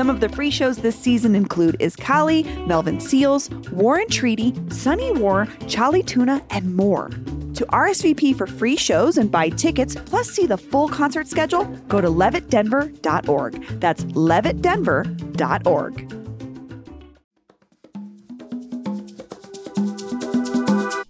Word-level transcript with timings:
Some 0.00 0.08
of 0.08 0.20
the 0.20 0.30
free 0.30 0.50
shows 0.50 0.78
this 0.78 0.98
season 0.98 1.34
include 1.34 1.76
Is 1.78 1.94
Kali, 1.94 2.44
Melvin 2.64 3.00
Seals, 3.00 3.50
Warren 3.70 4.08
Treaty, 4.08 4.54
Sunny 4.70 5.12
War, 5.12 5.46
Charlie 5.68 6.02
Tuna, 6.02 6.42
and 6.48 6.74
more. 6.74 7.10
To 7.52 7.66
RSVP 7.66 8.34
for 8.34 8.46
free 8.46 8.76
shows 8.76 9.18
and 9.18 9.30
buy 9.30 9.50
tickets, 9.50 9.94
plus 10.06 10.30
see 10.30 10.46
the 10.46 10.56
full 10.56 10.88
concert 10.88 11.28
schedule, 11.28 11.66
go 11.88 12.00
to 12.00 12.08
levittdenver.org. 12.08 13.62
That's 13.78 14.04
levittdenver.org. 14.04 16.08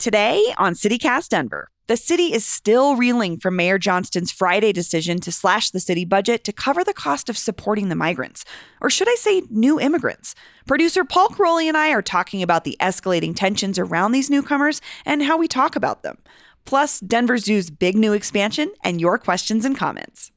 Today 0.00 0.42
on 0.58 0.74
CityCast 0.74 1.28
Denver, 1.28 1.68
the 1.90 1.96
city 1.96 2.32
is 2.32 2.46
still 2.46 2.94
reeling 2.94 3.36
from 3.36 3.56
Mayor 3.56 3.76
Johnston's 3.76 4.30
Friday 4.30 4.72
decision 4.72 5.18
to 5.22 5.32
slash 5.32 5.70
the 5.70 5.80
city 5.80 6.04
budget 6.04 6.44
to 6.44 6.52
cover 6.52 6.84
the 6.84 6.94
cost 6.94 7.28
of 7.28 7.36
supporting 7.36 7.88
the 7.88 7.96
migrants, 7.96 8.44
or 8.80 8.90
should 8.90 9.08
I 9.08 9.16
say, 9.16 9.42
new 9.50 9.80
immigrants. 9.80 10.36
Producer 10.68 11.02
Paul 11.02 11.30
Karolyi 11.30 11.66
and 11.66 11.76
I 11.76 11.90
are 11.90 12.00
talking 12.00 12.44
about 12.44 12.62
the 12.62 12.76
escalating 12.80 13.34
tensions 13.34 13.76
around 13.76 14.12
these 14.12 14.30
newcomers 14.30 14.80
and 15.04 15.24
how 15.24 15.36
we 15.36 15.48
talk 15.48 15.74
about 15.74 16.04
them. 16.04 16.18
Plus, 16.64 17.00
Denver 17.00 17.38
Zoo's 17.38 17.70
big 17.70 17.96
new 17.96 18.12
expansion 18.12 18.72
and 18.84 19.00
your 19.00 19.18
questions 19.18 19.64
and 19.64 19.76
comments. 19.76 20.30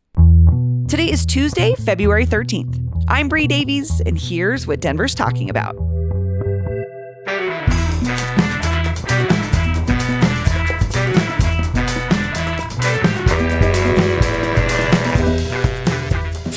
Today 0.87 1.11
is 1.11 1.23
Tuesday, 1.23 1.75
February 1.75 2.25
13th. 2.25 3.05
I'm 3.07 3.29
Bree 3.29 3.45
Davies, 3.45 4.01
and 4.07 4.17
here's 4.17 4.65
what 4.65 4.81
Denver's 4.81 5.13
talking 5.13 5.51
about. 5.51 5.75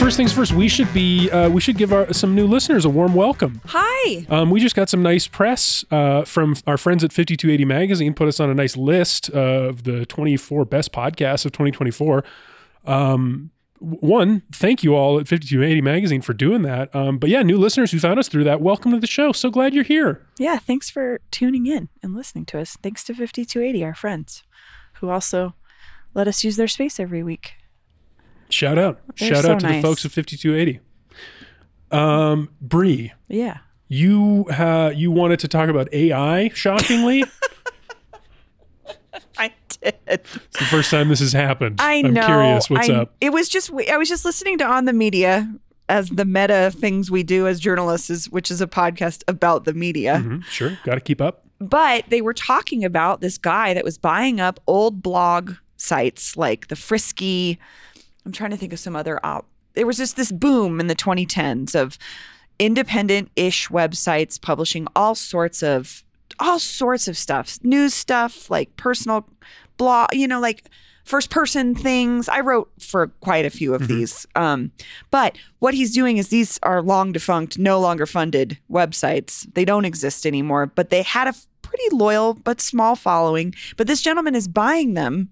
First 0.06 0.18
things 0.18 0.32
first, 0.32 0.52
we 0.52 0.68
should 0.68 0.94
be 0.94 1.28
uh, 1.32 1.48
we 1.48 1.60
should 1.60 1.76
give 1.76 1.92
our, 1.92 2.12
some 2.12 2.36
new 2.36 2.46
listeners 2.46 2.84
a 2.84 2.88
warm 2.88 3.12
welcome. 3.12 3.60
Hi. 3.64 4.24
Um, 4.28 4.50
we 4.50 4.60
just 4.60 4.76
got 4.76 4.88
some 4.88 5.02
nice 5.02 5.26
press 5.26 5.84
uh, 5.90 6.22
from 6.22 6.54
our 6.64 6.78
friends 6.78 7.02
at 7.02 7.12
5280 7.12 7.64
Magazine. 7.64 8.14
Put 8.14 8.28
us 8.28 8.38
on 8.38 8.48
a 8.48 8.54
nice 8.54 8.76
list 8.76 9.30
of 9.30 9.82
the 9.82 10.06
24 10.06 10.64
best 10.64 10.92
podcasts 10.92 11.44
of 11.44 11.50
2024. 11.50 12.22
Um, 12.84 13.50
one, 13.80 14.42
thank 14.52 14.84
you 14.84 14.94
all 14.94 15.18
at 15.18 15.26
5280 15.26 15.80
Magazine 15.80 16.22
for 16.22 16.34
doing 16.34 16.62
that. 16.62 16.94
Um, 16.94 17.18
but 17.18 17.28
yeah, 17.28 17.42
new 17.42 17.58
listeners 17.58 17.90
who 17.90 17.98
found 17.98 18.20
us 18.20 18.28
through 18.28 18.44
that, 18.44 18.60
welcome 18.60 18.92
to 18.92 19.00
the 19.00 19.08
show. 19.08 19.32
So 19.32 19.50
glad 19.50 19.74
you're 19.74 19.82
here. 19.82 20.24
Yeah, 20.38 20.58
thanks 20.58 20.88
for 20.88 21.20
tuning 21.32 21.66
in 21.66 21.88
and 22.00 22.14
listening 22.14 22.46
to 22.46 22.60
us. 22.60 22.76
Thanks 22.80 23.02
to 23.02 23.12
5280, 23.12 23.84
our 23.84 23.94
friends, 23.96 24.44
who 25.00 25.10
also 25.10 25.56
let 26.14 26.28
us 26.28 26.44
use 26.44 26.54
their 26.54 26.68
space 26.68 27.00
every 27.00 27.24
week. 27.24 27.54
Shout 28.50 28.78
out, 28.78 29.00
They're 29.18 29.34
shout 29.34 29.44
so 29.44 29.52
out 29.52 29.60
to 29.60 29.66
the 29.66 29.82
folks 29.82 30.04
at 30.04 30.12
5280. 30.12 30.80
Um, 31.90 32.50
Bree, 32.60 33.12
Yeah. 33.28 33.58
you 33.88 34.46
uh, 34.50 34.92
you 34.94 35.10
wanted 35.10 35.40
to 35.40 35.48
talk 35.48 35.68
about 35.68 35.92
AI. 35.92 36.48
Shockingly, 36.50 37.24
I 39.38 39.52
did. 39.68 39.94
it's 40.06 40.32
the 40.58 40.64
first 40.64 40.90
time 40.90 41.08
this 41.08 41.20
has 41.20 41.32
happened. 41.32 41.80
I 41.80 41.96
I'm 42.04 42.14
know. 42.14 42.24
curious. 42.26 42.70
What's 42.70 42.88
I- 42.88 42.94
up? 42.94 43.14
It 43.20 43.32
was 43.32 43.48
just 43.48 43.70
I 43.90 43.96
was 43.96 44.08
just 44.08 44.24
listening 44.24 44.58
to 44.58 44.64
on 44.64 44.84
the 44.86 44.92
media 44.92 45.52
as 45.88 46.08
the 46.08 46.24
meta 46.24 46.72
things 46.74 47.10
we 47.10 47.22
do 47.22 47.46
as 47.46 47.60
journalists 47.60 48.10
is 48.10 48.30
which 48.30 48.50
is 48.50 48.60
a 48.60 48.66
podcast 48.66 49.22
about 49.28 49.64
the 49.64 49.74
media. 49.74 50.22
Mhm, 50.24 50.44
Sure, 50.44 50.78
got 50.84 50.94
to 50.94 51.00
keep 51.00 51.20
up. 51.20 51.44
But 51.60 52.04
they 52.08 52.20
were 52.20 52.34
talking 52.34 52.84
about 52.84 53.20
this 53.20 53.38
guy 53.38 53.72
that 53.74 53.84
was 53.84 53.96
buying 53.96 54.40
up 54.40 54.60
old 54.66 55.02
blog 55.02 55.54
sites 55.76 56.36
like 56.36 56.68
the 56.68 56.76
Frisky. 56.76 57.58
I'm 58.26 58.32
trying 58.32 58.50
to 58.50 58.56
think 58.56 58.72
of 58.72 58.80
some 58.80 58.96
other 58.96 59.24
op. 59.24 59.46
There 59.74 59.86
was 59.86 59.96
just 59.96 60.16
this 60.16 60.32
boom 60.32 60.80
in 60.80 60.88
the 60.88 60.96
2010s 60.96 61.74
of 61.80 61.96
independent-ish 62.58 63.68
websites 63.68 64.40
publishing 64.40 64.88
all 64.96 65.14
sorts 65.14 65.62
of 65.62 66.02
all 66.40 66.58
sorts 66.58 67.06
of 67.06 67.16
stuff, 67.16 67.58
news 67.62 67.94
stuff, 67.94 68.50
like 68.50 68.76
personal 68.76 69.26
blog, 69.76 70.08
you 70.12 70.26
know, 70.26 70.40
like 70.40 70.64
first 71.04 71.30
person 71.30 71.74
things. 71.74 72.28
I 72.28 72.40
wrote 72.40 72.70
for 72.80 73.06
quite 73.20 73.46
a 73.46 73.50
few 73.50 73.74
of 73.74 73.86
these. 73.86 74.26
Um, 74.34 74.72
but 75.10 75.38
what 75.60 75.72
he's 75.72 75.94
doing 75.94 76.16
is 76.16 76.28
these 76.28 76.58
are 76.64 76.82
long 76.82 77.12
defunct, 77.12 77.58
no 77.58 77.78
longer 77.78 78.06
funded 78.06 78.58
websites. 78.70 79.46
They 79.54 79.64
don't 79.64 79.84
exist 79.84 80.26
anymore, 80.26 80.66
but 80.66 80.90
they 80.90 81.02
had 81.02 81.28
a 81.28 81.34
pretty 81.62 81.94
loyal 81.94 82.34
but 82.34 82.60
small 82.60 82.96
following. 82.96 83.54
But 83.76 83.86
this 83.86 84.02
gentleman 84.02 84.34
is 84.34 84.48
buying 84.48 84.94
them 84.94 85.30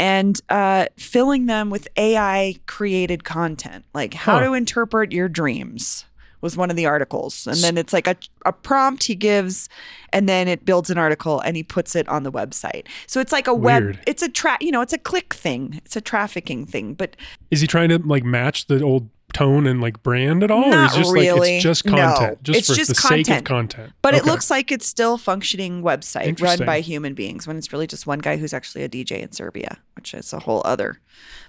and 0.00 0.40
uh, 0.48 0.86
filling 0.96 1.44
them 1.44 1.68
with 1.68 1.86
AI 1.98 2.56
created 2.66 3.22
content, 3.22 3.84
like 3.92 4.14
how 4.14 4.38
Huh. 4.38 4.46
to 4.46 4.52
interpret 4.54 5.12
your 5.12 5.28
dreams 5.28 6.06
was 6.40 6.56
one 6.56 6.70
of 6.70 6.76
the 6.76 6.86
articles. 6.86 7.46
And 7.46 7.58
then 7.58 7.76
it's 7.76 7.92
like 7.92 8.06
a, 8.06 8.16
a 8.46 8.52
prompt 8.52 9.04
he 9.04 9.14
gives, 9.14 9.68
and 10.10 10.26
then 10.26 10.48
it 10.48 10.64
builds 10.64 10.88
an 10.88 10.96
article 10.96 11.40
and 11.40 11.54
he 11.54 11.62
puts 11.62 11.94
it 11.94 12.08
on 12.08 12.22
the 12.22 12.32
website. 12.32 12.86
So 13.06 13.20
it's 13.20 13.30
like 13.30 13.46
a 13.46 13.52
web, 13.52 13.98
it's 14.06 14.22
a 14.22 14.28
tra, 14.30 14.56
you 14.58 14.70
know, 14.70 14.80
it's 14.80 14.94
a 14.94 14.98
click 14.98 15.34
thing, 15.34 15.78
it's 15.84 15.96
a 15.96 16.00
trafficking 16.00 16.64
thing. 16.64 16.94
But 16.94 17.14
Is 17.50 17.60
he 17.60 17.66
trying 17.66 17.90
to 17.90 17.98
like 17.98 18.24
match 18.24 18.68
the 18.68 18.82
old 18.82 19.10
tone 19.32 19.66
and 19.66 19.80
like 19.80 20.02
brand 20.02 20.42
at 20.42 20.50
all, 20.50 20.64
or 20.66 20.70
Not 20.70 20.90
is 20.90 20.96
just 20.96 21.12
really. 21.12 21.38
like 21.40 21.50
it's 21.52 21.62
just 21.62 21.84
No. 21.86 21.92
content, 21.92 22.42
just 22.42 22.58
It's 22.58 22.68
for 22.68 22.74
just 22.74 22.88
the 22.88 22.94
sake 22.94 23.20
of 23.20 23.26
content. 23.26 23.46
content? 23.46 23.92
But 24.02 24.14
it 24.14 24.24
looks 24.24 24.50
like 24.50 24.70
it's 24.72 24.86
still 24.86 25.18
functioning 25.18 25.82
website 25.82 26.40
run 26.40 26.58
by 26.66 26.80
human 26.80 27.14
beings 27.14 27.46
when 27.46 27.56
it's 27.56 27.72
really 27.72 27.86
just 27.86 28.06
one 28.06 28.18
guy 28.18 28.36
who's 28.36 28.52
actually 28.54 28.84
a 28.84 28.88
DJ 28.88 29.20
in 29.22 29.32
Serbia, 29.32 29.78
which 29.96 30.14
is 30.14 30.32
a 30.32 30.38
whole 30.40 30.62
other 30.64 30.98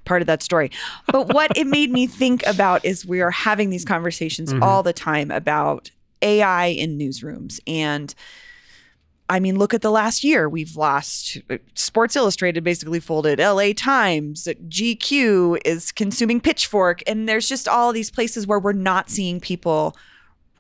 part 0.05 0.21
of 0.21 0.27
that 0.27 0.41
story. 0.41 0.71
But 1.11 1.33
what 1.33 1.55
it 1.57 1.67
made 1.67 1.91
me 1.91 2.07
think 2.21 2.45
about 2.47 2.83
is 2.85 3.05
we 3.05 3.21
are 3.21 3.31
having 3.31 3.69
these 3.69 3.85
conversations 3.85 4.53
Mhm. 4.53 4.61
all 4.61 4.83
the 4.83 4.93
time 4.93 5.31
about 5.31 5.91
AI 6.21 6.67
in 6.67 6.97
newsrooms 6.97 7.59
and 7.67 8.13
I 9.31 9.39
mean, 9.39 9.57
look 9.57 9.73
at 9.73 9.81
the 9.81 9.91
last 9.91 10.25
year. 10.25 10.49
We've 10.49 10.75
lost 10.75 11.37
Sports 11.73 12.17
Illustrated 12.17 12.65
basically 12.65 12.99
folded, 12.99 13.39
LA 13.39 13.71
Times, 13.73 14.45
GQ 14.67 15.59
is 15.63 15.93
consuming 15.93 16.41
Pitchfork. 16.41 17.01
And 17.07 17.29
there's 17.29 17.47
just 17.47 17.65
all 17.65 17.93
these 17.93 18.11
places 18.11 18.45
where 18.45 18.59
we're 18.59 18.73
not 18.73 19.09
seeing 19.09 19.39
people 19.39 19.95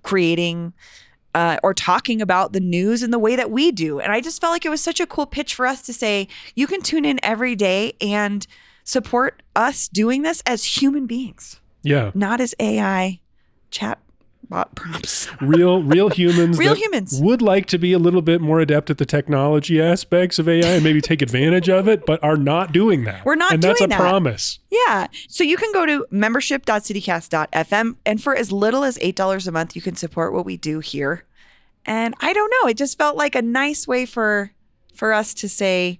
creating 0.03 0.71
uh, 1.35 1.57
or 1.63 1.73
talking 1.73 2.21
about 2.21 2.53
the 2.53 2.61
news 2.61 3.03
in 3.03 3.11
the 3.11 3.19
way 3.19 3.35
that 3.35 3.51
we 3.51 3.73
do. 3.73 3.99
And 3.99 4.13
I 4.13 4.21
just 4.21 4.39
felt 4.39 4.51
like 4.51 4.65
it 4.65 4.69
was 4.69 4.81
such 4.81 5.01
a 5.01 5.05
cool 5.05 5.25
pitch 5.25 5.53
for 5.53 5.67
us 5.67 5.81
to 5.81 5.93
say, 5.93 6.29
you 6.55 6.65
can 6.65 6.81
tune 6.81 7.03
in 7.03 7.19
every 7.21 7.57
day 7.57 7.91
and 7.99 8.47
support 8.85 9.43
us 9.53 9.89
doing 9.89 10.21
this 10.21 10.41
as 10.45 10.63
human 10.63 11.07
beings, 11.07 11.59
yeah, 11.83 12.11
not 12.13 12.39
as 12.39 12.55
AI 12.57 13.19
chat 13.69 13.99
bot 14.51 14.75
prompts. 14.75 15.27
real 15.41 15.81
real 15.81 16.09
humans, 16.09 16.59
Real 16.59 16.75
that 16.75 16.79
humans. 16.79 17.19
would 17.19 17.41
like 17.41 17.65
to 17.67 17.79
be 17.79 17.93
a 17.93 17.97
little 17.97 18.21
bit 18.21 18.39
more 18.41 18.59
adept 18.59 18.91
at 18.91 18.99
the 18.99 19.05
technology 19.05 19.81
aspects 19.81 20.37
of 20.37 20.47
AI 20.47 20.67
and 20.67 20.83
maybe 20.83 21.01
take 21.01 21.21
advantage 21.23 21.69
of 21.69 21.87
it, 21.87 22.05
but 22.05 22.23
are 22.23 22.37
not 22.37 22.71
doing 22.71 23.05
that. 23.05 23.25
We're 23.25 23.35
not 23.35 23.53
and 23.53 23.63
that's 23.63 23.81
a 23.81 23.87
that. 23.87 23.97
promise. 23.97 24.59
Yeah. 24.69 25.07
So 25.27 25.43
you 25.43 25.57
can 25.57 25.71
go 25.73 25.85
to 25.87 26.05
membership.citycast.fm 26.11 27.95
and 28.05 28.21
for 28.21 28.35
as 28.35 28.51
little 28.51 28.83
as 28.83 28.97
$8 28.99 29.47
a 29.47 29.51
month 29.51 29.75
you 29.75 29.81
can 29.81 29.95
support 29.95 30.33
what 30.33 30.45
we 30.45 30.57
do 30.57 30.79
here. 30.79 31.25
And 31.85 32.13
I 32.19 32.33
don't 32.33 32.53
know, 32.61 32.69
it 32.69 32.77
just 32.77 32.97
felt 32.97 33.15
like 33.17 33.33
a 33.33 33.41
nice 33.41 33.87
way 33.87 34.05
for 34.05 34.51
for 34.93 35.13
us 35.13 35.33
to 35.35 35.49
say 35.49 35.99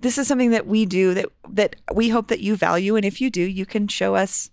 this 0.00 0.18
is 0.18 0.26
something 0.26 0.50
that 0.50 0.66
we 0.66 0.84
do 0.84 1.14
that 1.14 1.26
that 1.48 1.76
we 1.94 2.08
hope 2.10 2.28
that 2.28 2.40
you 2.40 2.56
value 2.56 2.96
and 2.96 3.04
if 3.04 3.20
you 3.20 3.30
do, 3.30 3.40
you 3.40 3.64
can 3.64 3.88
show 3.88 4.16
us 4.16 4.50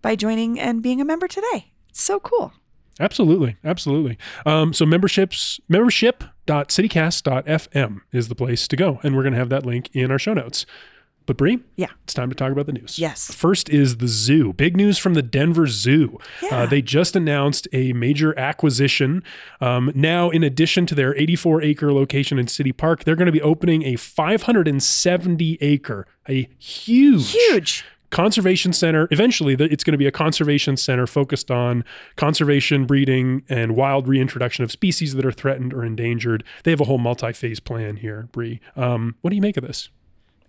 by 0.00 0.16
joining 0.16 0.58
and 0.58 0.82
being 0.82 1.00
a 1.00 1.04
member 1.04 1.28
today. 1.28 1.72
It's 1.90 2.02
so 2.02 2.18
cool. 2.18 2.52
Absolutely, 3.00 3.56
absolutely. 3.64 4.18
Um, 4.44 4.72
so 4.72 4.84
memberships 4.84 5.60
membership.citycast.fm 5.68 8.00
is 8.12 8.28
the 8.28 8.34
place 8.34 8.68
to 8.68 8.76
go, 8.76 9.00
and 9.02 9.14
we're 9.16 9.22
going 9.22 9.32
to 9.34 9.38
have 9.38 9.48
that 9.50 9.66
link 9.66 9.88
in 9.92 10.10
our 10.10 10.18
show 10.18 10.34
notes. 10.34 10.66
But 11.26 11.36
Bree, 11.36 11.58
Yeah. 11.76 11.88
it's 12.04 12.14
time 12.14 12.30
to 12.30 12.34
talk 12.34 12.52
about 12.52 12.64
the 12.64 12.72
news. 12.72 12.98
Yes. 12.98 13.30
First 13.34 13.68
is 13.68 13.98
the 13.98 14.08
zoo. 14.08 14.54
Big 14.54 14.74
news 14.78 14.96
from 14.96 15.12
the 15.12 15.20
Denver 15.20 15.66
Zoo. 15.66 16.18
Yeah. 16.42 16.60
Uh, 16.62 16.66
they 16.66 16.80
just 16.80 17.14
announced 17.14 17.68
a 17.70 17.92
major 17.92 18.36
acquisition. 18.38 19.22
Um, 19.60 19.92
now, 19.94 20.30
in 20.30 20.42
addition 20.42 20.86
to 20.86 20.94
their 20.94 21.14
84 21.16 21.60
acre 21.60 21.92
location 21.92 22.38
in 22.38 22.48
City 22.48 22.72
Park, 22.72 23.04
they're 23.04 23.14
going 23.14 23.26
to 23.26 23.32
be 23.32 23.42
opening 23.42 23.82
a 23.82 23.96
570 23.96 25.58
acre, 25.60 26.06
a 26.26 26.48
huge, 26.58 27.32
Huge. 27.32 27.84
Conservation 28.10 28.72
center. 28.72 29.08
Eventually, 29.10 29.54
it's 29.54 29.84
going 29.84 29.92
to 29.92 29.98
be 29.98 30.06
a 30.06 30.12
conservation 30.12 30.76
center 30.76 31.06
focused 31.06 31.50
on 31.50 31.84
conservation, 32.16 32.86
breeding, 32.86 33.42
and 33.48 33.76
wild 33.76 34.08
reintroduction 34.08 34.64
of 34.64 34.72
species 34.72 35.14
that 35.14 35.24
are 35.24 35.32
threatened 35.32 35.74
or 35.74 35.84
endangered. 35.84 36.44
They 36.64 36.70
have 36.70 36.80
a 36.80 36.84
whole 36.84 36.98
multi-phase 36.98 37.60
plan 37.60 37.96
here, 37.96 38.28
Bree. 38.32 38.60
Um, 38.76 39.16
what 39.20 39.30
do 39.30 39.36
you 39.36 39.42
make 39.42 39.56
of 39.56 39.66
this? 39.66 39.88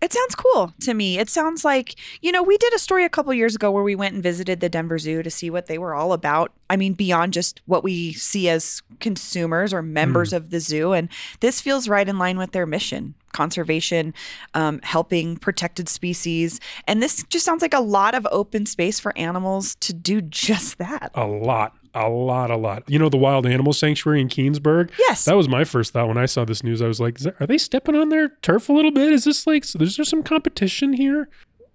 It 0.02 0.14
sounds 0.14 0.34
cool 0.34 0.74
to 0.82 0.94
me. 0.94 1.20
It 1.20 1.30
sounds 1.30 1.66
like, 1.66 1.96
you 2.22 2.32
know, 2.32 2.42
we 2.42 2.58
did 2.58 2.74
a 2.74 2.80
story 2.80 3.04
a 3.04 3.10
couple 3.10 3.34
years 3.34 3.56
ago 3.56 3.70
where 3.70 3.84
we 3.84 3.96
went 3.96 4.14
and 4.14 4.24
visited 4.24 4.62
the 4.62 4.70
Denver 4.70 4.98
Zoo 4.98 5.22
to 5.22 5.30
see 5.30 5.50
what 5.50 5.66
they 5.66 5.78
were 5.78 5.94
all 5.94 6.14
about. 6.14 6.54
I 6.70 6.78
mean, 6.78 6.94
beyond 6.94 7.34
just 7.34 7.62
what 7.66 7.84
we 7.84 8.14
see 8.14 8.48
as 8.48 8.82
consumers 9.02 9.74
or 9.74 9.82
members 9.82 10.32
of 10.32 10.52
the 10.52 10.62
zoo. 10.62 10.94
And 10.94 11.10
this 11.42 11.60
feels 11.60 11.90
right 11.90 12.08
in 12.08 12.18
line 12.18 12.38
with 12.38 12.54
their 12.54 12.66
mission 12.66 13.16
conservation, 13.34 14.14
um, 14.54 14.80
helping 14.84 15.38
protected 15.38 15.90
species. 15.90 16.60
And 16.88 17.02
this 17.02 17.24
just 17.30 17.46
sounds 17.46 17.62
like 17.62 17.74
a 17.74 17.80
lot 17.80 18.16
of 18.16 18.28
open 18.32 18.66
space 18.66 19.00
for 19.00 19.18
animals 19.18 19.76
to 19.76 19.94
do 19.94 20.22
just 20.30 20.78
that. 20.78 21.12
A 21.14 21.26
lot, 21.26 21.76
a 21.94 22.10
lot, 22.10 22.52
a 22.52 22.58
lot. 22.58 22.84
You 22.88 23.00
know, 23.00 23.10
the 23.10 23.18
Wild 23.18 23.46
Animal 23.46 23.74
Sanctuary 23.74 24.22
in 24.22 24.30
Keenesburg? 24.30 24.92
Yes. 25.00 25.26
That 25.26 25.36
was 25.36 25.48
my 25.48 25.64
first 25.64 25.94
thought 25.94 26.08
when 26.08 26.18
I 26.18 26.26
saw 26.26 26.46
this 26.46 26.64
news. 26.64 26.82
I 26.82 26.88
was 26.88 27.00
like, 27.00 27.20
there, 27.20 27.36
are 27.40 27.48
they 27.48 27.58
stepping 27.58 27.96
on 27.96 28.10
their 28.10 28.30
turf 28.42 28.70
a 28.70 28.74
little 28.74 28.92
bit? 28.92 29.12
Is 29.12 29.24
this 29.24 29.46
like, 29.48 29.64
is 29.64 29.96
there 29.96 30.06
some 30.06 30.24
competition 30.24 30.94
here? 30.94 31.30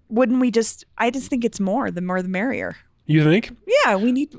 Wouldn't 0.09 0.39
we 0.39 0.51
just, 0.51 0.85
I 0.97 1.09
just 1.09 1.29
think 1.29 1.43
it's 1.43 1.59
more. 1.59 1.89
The 1.91 2.01
more 2.01 2.21
the 2.21 2.29
merrier. 2.29 2.77
You 3.07 3.23
think? 3.23 3.55
Yeah, 3.85 3.95
we 3.97 4.11
need. 4.11 4.35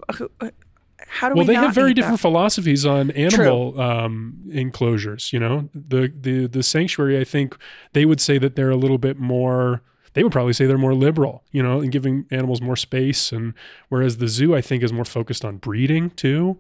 How 1.09 1.29
do 1.29 1.35
well, 1.35 1.45
we? 1.47 1.55
they 1.55 1.55
have 1.55 1.75
very 1.75 1.91
need 1.91 1.97
that? 1.97 2.03
different 2.03 2.21
philosophies 2.21 2.85
on 2.85 3.11
animal 3.13 3.81
um, 3.81 4.39
enclosures. 4.51 5.33
You 5.33 5.41
know, 5.41 5.69
the 5.75 6.13
the 6.19 6.47
the 6.47 6.63
sanctuary. 6.63 7.19
I 7.19 7.25
think 7.25 7.57
they 7.93 8.05
would 8.05 8.21
say 8.21 8.39
that 8.39 8.57
they're 8.57 8.71
a 8.71 8.77
little 8.77 8.99
bit 8.99 9.19
more. 9.19 9.83
They 10.15 10.23
would 10.23 10.33
probably 10.33 10.55
say 10.55 10.65
they're 10.65 10.79
more 10.79 10.95
liberal. 10.95 11.45
You 11.53 11.63
know, 11.63 11.81
in 11.81 11.91
giving 11.91 12.25
animals 12.31 12.63
more 12.63 12.77
space, 12.77 13.33
and 13.33 13.53
whereas 13.91 14.17
the 14.17 14.29
zoo, 14.29 14.55
I 14.57 14.63
think, 14.63 14.83
is 14.83 14.91
more 14.93 15.05
focused 15.05 15.45
on 15.45 15.59
breeding 15.59 16.11
too. 16.11 16.59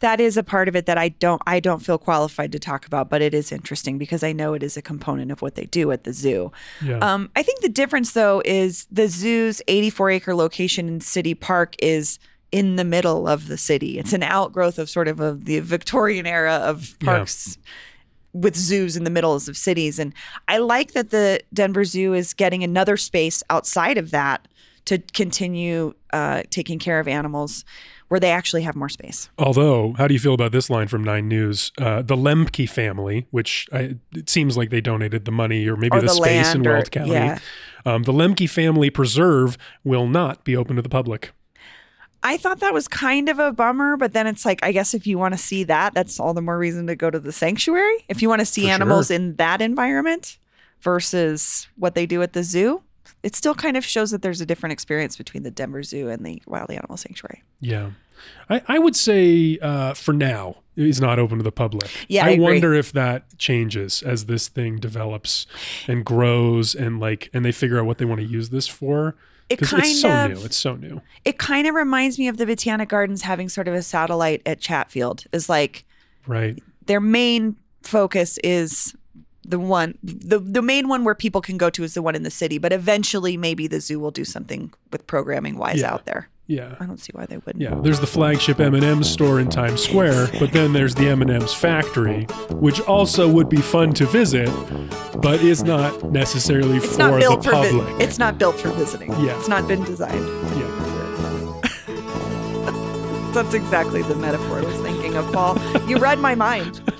that 0.00 0.20
is 0.20 0.36
a 0.36 0.42
part 0.42 0.68
of 0.68 0.76
it 0.76 0.86
that 0.86 0.98
I 0.98 1.10
don't 1.10 1.40
I 1.46 1.60
don't 1.60 1.80
feel 1.80 1.98
qualified 1.98 2.52
to 2.52 2.58
talk 2.58 2.86
about, 2.86 3.08
but 3.08 3.22
it 3.22 3.34
is 3.34 3.52
interesting 3.52 3.98
because 3.98 4.22
I 4.22 4.32
know 4.32 4.52
it 4.54 4.62
is 4.62 4.76
a 4.76 4.82
component 4.82 5.30
of 5.30 5.42
what 5.42 5.54
they 5.54 5.66
do 5.66 5.90
at 5.92 6.04
the 6.04 6.12
zoo. 6.12 6.52
Yeah. 6.84 6.98
Um, 6.98 7.30
I 7.36 7.42
think 7.42 7.62
the 7.62 7.68
difference 7.68 8.12
though 8.12 8.42
is 8.44 8.86
the 8.90 9.08
zoo's 9.08 9.62
84 9.68 10.10
acre 10.10 10.34
location 10.34 10.88
in 10.88 11.00
City 11.00 11.34
Park 11.34 11.74
is 11.80 12.18
in 12.50 12.76
the 12.76 12.84
middle 12.84 13.28
of 13.28 13.48
the 13.48 13.58
city. 13.58 13.98
It's 13.98 14.12
an 14.12 14.22
outgrowth 14.22 14.78
of 14.78 14.88
sort 14.88 15.08
of, 15.08 15.20
of 15.20 15.44
the 15.44 15.60
Victorian 15.60 16.26
era 16.26 16.54
of 16.54 16.96
Yeah. 17.02 17.06
parks 17.06 17.58
with 18.32 18.56
zoos 18.56 18.96
in 18.96 19.04
the 19.04 19.10
middles 19.10 19.48
of 19.48 19.56
cities. 19.56 19.98
And 19.98 20.12
I 20.48 20.58
like 20.58 20.92
that 20.92 21.10
the 21.10 21.40
Denver 21.52 21.84
Zoo 21.84 22.14
is 22.14 22.34
getting 22.34 22.62
another 22.62 22.96
space 22.96 23.42
outside 23.50 23.98
of 23.98 24.10
that 24.12 24.46
to 24.84 24.98
continue 25.12 25.92
uh, 26.12 26.42
taking 26.50 26.78
care 26.78 26.98
of 27.00 27.08
animals 27.08 27.64
where 28.08 28.18
they 28.20 28.30
actually 28.30 28.62
have 28.62 28.74
more 28.74 28.88
space. 28.88 29.28
Although, 29.38 29.92
how 29.98 30.08
do 30.08 30.14
you 30.14 30.20
feel 30.20 30.32
about 30.32 30.52
this 30.52 30.70
line 30.70 30.88
from 30.88 31.04
Nine 31.04 31.28
News? 31.28 31.72
Uh, 31.76 32.00
the 32.00 32.16
Lemke 32.16 32.66
family, 32.68 33.26
which 33.30 33.68
I, 33.70 33.96
it 34.14 34.30
seems 34.30 34.56
like 34.56 34.70
they 34.70 34.80
donated 34.80 35.26
the 35.26 35.30
money 35.32 35.66
or 35.68 35.76
maybe 35.76 35.96
Or 35.96 36.00
the, 36.00 36.06
the 36.06 36.14
space 36.14 36.54
in 36.54 36.62
Weld 36.62 36.90
County. 36.90 37.10
yeah. 37.12 37.38
Um, 37.84 38.04
the 38.04 38.12
Lemke 38.12 38.48
family 38.48 38.88
preserve 38.88 39.58
will 39.84 40.06
not 40.06 40.44
be 40.44 40.56
open 40.56 40.76
to 40.76 40.82
the 40.82 40.88
public. 40.88 41.32
I 42.22 42.36
thought 42.36 42.60
that 42.60 42.74
was 42.74 42.88
kind 42.88 43.28
of 43.28 43.38
a 43.38 43.52
bummer, 43.52 43.96
but 43.96 44.12
then 44.12 44.26
it's 44.26 44.44
like, 44.44 44.58
I 44.62 44.72
guess 44.72 44.92
if 44.94 45.06
you 45.06 45.18
want 45.18 45.34
to 45.34 45.38
see 45.38 45.64
that, 45.64 45.94
that's 45.94 46.18
all 46.18 46.34
the 46.34 46.42
more 46.42 46.58
reason 46.58 46.86
to 46.88 46.96
go 46.96 47.10
to 47.10 47.20
the 47.20 47.32
sanctuary. 47.32 48.04
If 48.08 48.22
you 48.22 48.28
want 48.28 48.40
to 48.40 48.46
see 48.46 48.64
For 48.64 48.70
animals 48.70 49.08
sure. 49.08 49.16
in 49.16 49.36
that 49.36 49.62
environment 49.62 50.38
versus 50.80 51.68
what 51.76 51.94
they 51.94 52.06
do 52.06 52.22
at 52.22 52.32
the 52.32 52.42
zoo, 52.42 52.82
it 53.22 53.34
still 53.36 53.54
kind 53.54 53.76
of 53.76 53.84
shows 53.84 54.10
that 54.10 54.22
there's 54.22 54.40
a 54.40 54.46
different 54.46 54.72
experience 54.72 55.16
between 55.16 55.42
the 55.42 55.50
Denver 55.50 55.82
Zoo 55.82 56.08
and 56.08 56.24
the 56.24 56.42
Wild 56.46 56.70
Animal 56.70 56.96
Sanctuary. 56.96 57.42
Yeah. 57.60 57.90
I, 58.50 58.62
I 58.66 58.78
would 58.78 58.96
say 58.96 59.58
uh, 59.62 59.94
for 59.94 60.12
now, 60.12 60.56
it's 60.76 61.00
not 61.00 61.18
open 61.18 61.38
to 61.38 61.44
the 61.44 61.52
public. 61.52 61.88
Yeah, 62.08 62.26
I 62.26 62.30
agree. 62.30 62.44
wonder 62.44 62.74
if 62.74 62.92
that 62.92 63.38
changes 63.38 64.02
as 64.02 64.26
this 64.26 64.48
thing 64.48 64.76
develops 64.76 65.46
and 65.86 66.04
grows 66.04 66.74
and 66.74 67.00
like, 67.00 67.30
and 67.32 67.44
they 67.44 67.52
figure 67.52 67.78
out 67.78 67.86
what 67.86 67.98
they 67.98 68.04
want 68.04 68.20
to 68.20 68.26
use 68.26 68.50
this 68.50 68.66
for. 68.68 69.16
It 69.48 69.60
kind 69.60 69.82
it's 69.84 70.00
so 70.02 70.10
of 70.10 70.30
new. 70.30 70.44
It's 70.44 70.56
so 70.56 70.74
new. 70.76 71.00
it 71.24 71.38
kind 71.38 71.66
of 71.66 71.74
reminds 71.74 72.18
me 72.18 72.28
of 72.28 72.36
the 72.36 72.46
Botanic 72.46 72.88
Gardens 72.88 73.22
having 73.22 73.48
sort 73.48 73.68
of 73.68 73.74
a 73.74 73.82
satellite 73.82 74.42
at 74.46 74.60
Chatfield. 74.60 75.24
Is 75.32 75.48
like 75.48 75.84
Right. 76.26 76.62
their 76.86 77.00
main 77.00 77.56
focus 77.82 78.38
is 78.44 78.94
the 79.46 79.58
one 79.58 79.96
the 80.02 80.38
the 80.38 80.60
main 80.60 80.88
one 80.88 81.04
where 81.04 81.14
people 81.14 81.40
can 81.40 81.56
go 81.56 81.70
to 81.70 81.82
is 81.82 81.94
the 81.94 82.02
one 82.02 82.14
in 82.14 82.22
the 82.22 82.30
city, 82.30 82.58
but 82.58 82.72
eventually 82.72 83.36
maybe 83.38 83.66
the 83.66 83.80
zoo 83.80 83.98
will 83.98 84.10
do 84.10 84.24
something 84.24 84.72
with 84.92 85.06
programming 85.06 85.56
wise 85.56 85.80
Yeah. 85.80 85.92
out 85.94 86.04
there. 86.04 86.28
Yeah. 86.48 86.74
I 86.80 86.86
don't 86.86 86.98
see 86.98 87.10
why 87.12 87.26
they 87.26 87.36
wouldn't. 87.36 87.60
Yeah, 87.60 87.78
there's 87.82 88.00
the 88.00 88.06
flagship 88.06 88.58
M&M's 88.58 89.08
store 89.08 89.38
in 89.38 89.50
Times 89.50 89.82
Square, 89.82 90.30
but 90.40 90.50
then 90.52 90.72
there's 90.72 90.94
the 90.94 91.06
M&M's 91.08 91.52
factory, 91.52 92.24
which 92.52 92.80
also 92.80 93.28
would 93.30 93.50
be 93.50 93.58
fun 93.60 93.92
to 93.92 94.06
visit, 94.06 94.48
but 95.20 95.40
is 95.42 95.62
not 95.62 96.10
necessarily 96.10 96.78
It's 96.78 96.92
for 96.92 96.98
not 96.98 97.20
built 97.20 97.42
the 97.42 97.50
for 97.50 97.82
vi- 97.82 98.02
it's 98.02 98.18
not 98.18 98.38
built 98.38 98.58
for 98.58 98.70
visiting. 98.70 99.10
Yeah. 99.22 99.36
It's 99.38 99.48
not 99.48 99.68
been 99.68 99.84
designed. 99.84 100.24
yeah. 100.56 100.74
That's 103.34 103.52
exactly 103.52 104.00
the 104.02 104.14
metaphor 104.16 104.58
I 104.60 104.62
was 104.62 104.80
thinking 104.80 105.16
of, 105.16 105.30
Paul. 105.32 105.58
You 105.86 105.98
read 105.98 106.18
my 106.18 106.34
mind. 106.34 106.80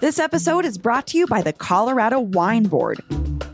This 0.00 0.18
episode 0.18 0.66
is 0.66 0.76
brought 0.76 1.06
to 1.08 1.16
you 1.18 1.26
by 1.26 1.40
the 1.40 1.54
Colorado 1.54 2.20
Wine 2.20 2.64
Board. 2.64 3.00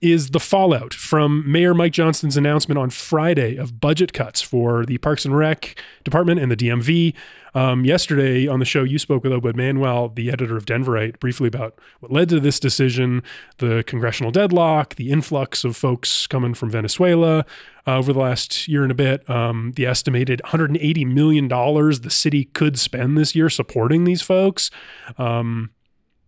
is 0.00 0.30
the 0.30 0.40
fallout 0.40 0.94
from 0.94 1.50
Mayor 1.50 1.74
Mike 1.74 1.92
Johnston's 1.92 2.36
announcement 2.36 2.78
on 2.78 2.90
Friday 2.90 3.56
of 3.56 3.80
budget 3.80 4.12
cuts 4.12 4.40
for 4.40 4.86
the 4.86 4.98
Parks 4.98 5.24
and 5.24 5.36
Rec 5.36 5.78
Department 6.04 6.40
and 6.40 6.50
the 6.50 6.56
DMV. 6.56 7.14
Um, 7.52 7.84
yesterday 7.84 8.46
on 8.46 8.60
the 8.60 8.64
show, 8.64 8.82
you 8.84 8.98
spoke 8.98 9.24
with 9.24 9.32
Obed 9.32 9.56
Manuel, 9.56 10.08
the 10.08 10.30
editor 10.30 10.56
of 10.56 10.64
Denverite, 10.64 11.18
briefly 11.18 11.48
about 11.48 11.78
what 11.98 12.12
led 12.12 12.28
to 12.28 12.40
this 12.40 12.60
decision, 12.60 13.22
the 13.58 13.82
congressional 13.86 14.30
deadlock, 14.30 14.94
the 14.94 15.10
influx 15.10 15.64
of 15.64 15.76
folks 15.76 16.26
coming 16.26 16.54
from 16.54 16.70
Venezuela 16.70 17.44
uh, 17.86 17.96
over 17.96 18.12
the 18.12 18.20
last 18.20 18.68
year 18.68 18.82
and 18.82 18.92
a 18.92 18.94
bit, 18.94 19.28
um, 19.28 19.72
the 19.76 19.86
estimated 19.86 20.40
$180 20.44 21.06
million 21.06 21.48
the 21.48 22.10
city 22.10 22.44
could 22.44 22.78
spend 22.78 23.18
this 23.18 23.34
year 23.34 23.50
supporting 23.50 24.04
these 24.04 24.22
folks. 24.22 24.70
Um, 25.18 25.70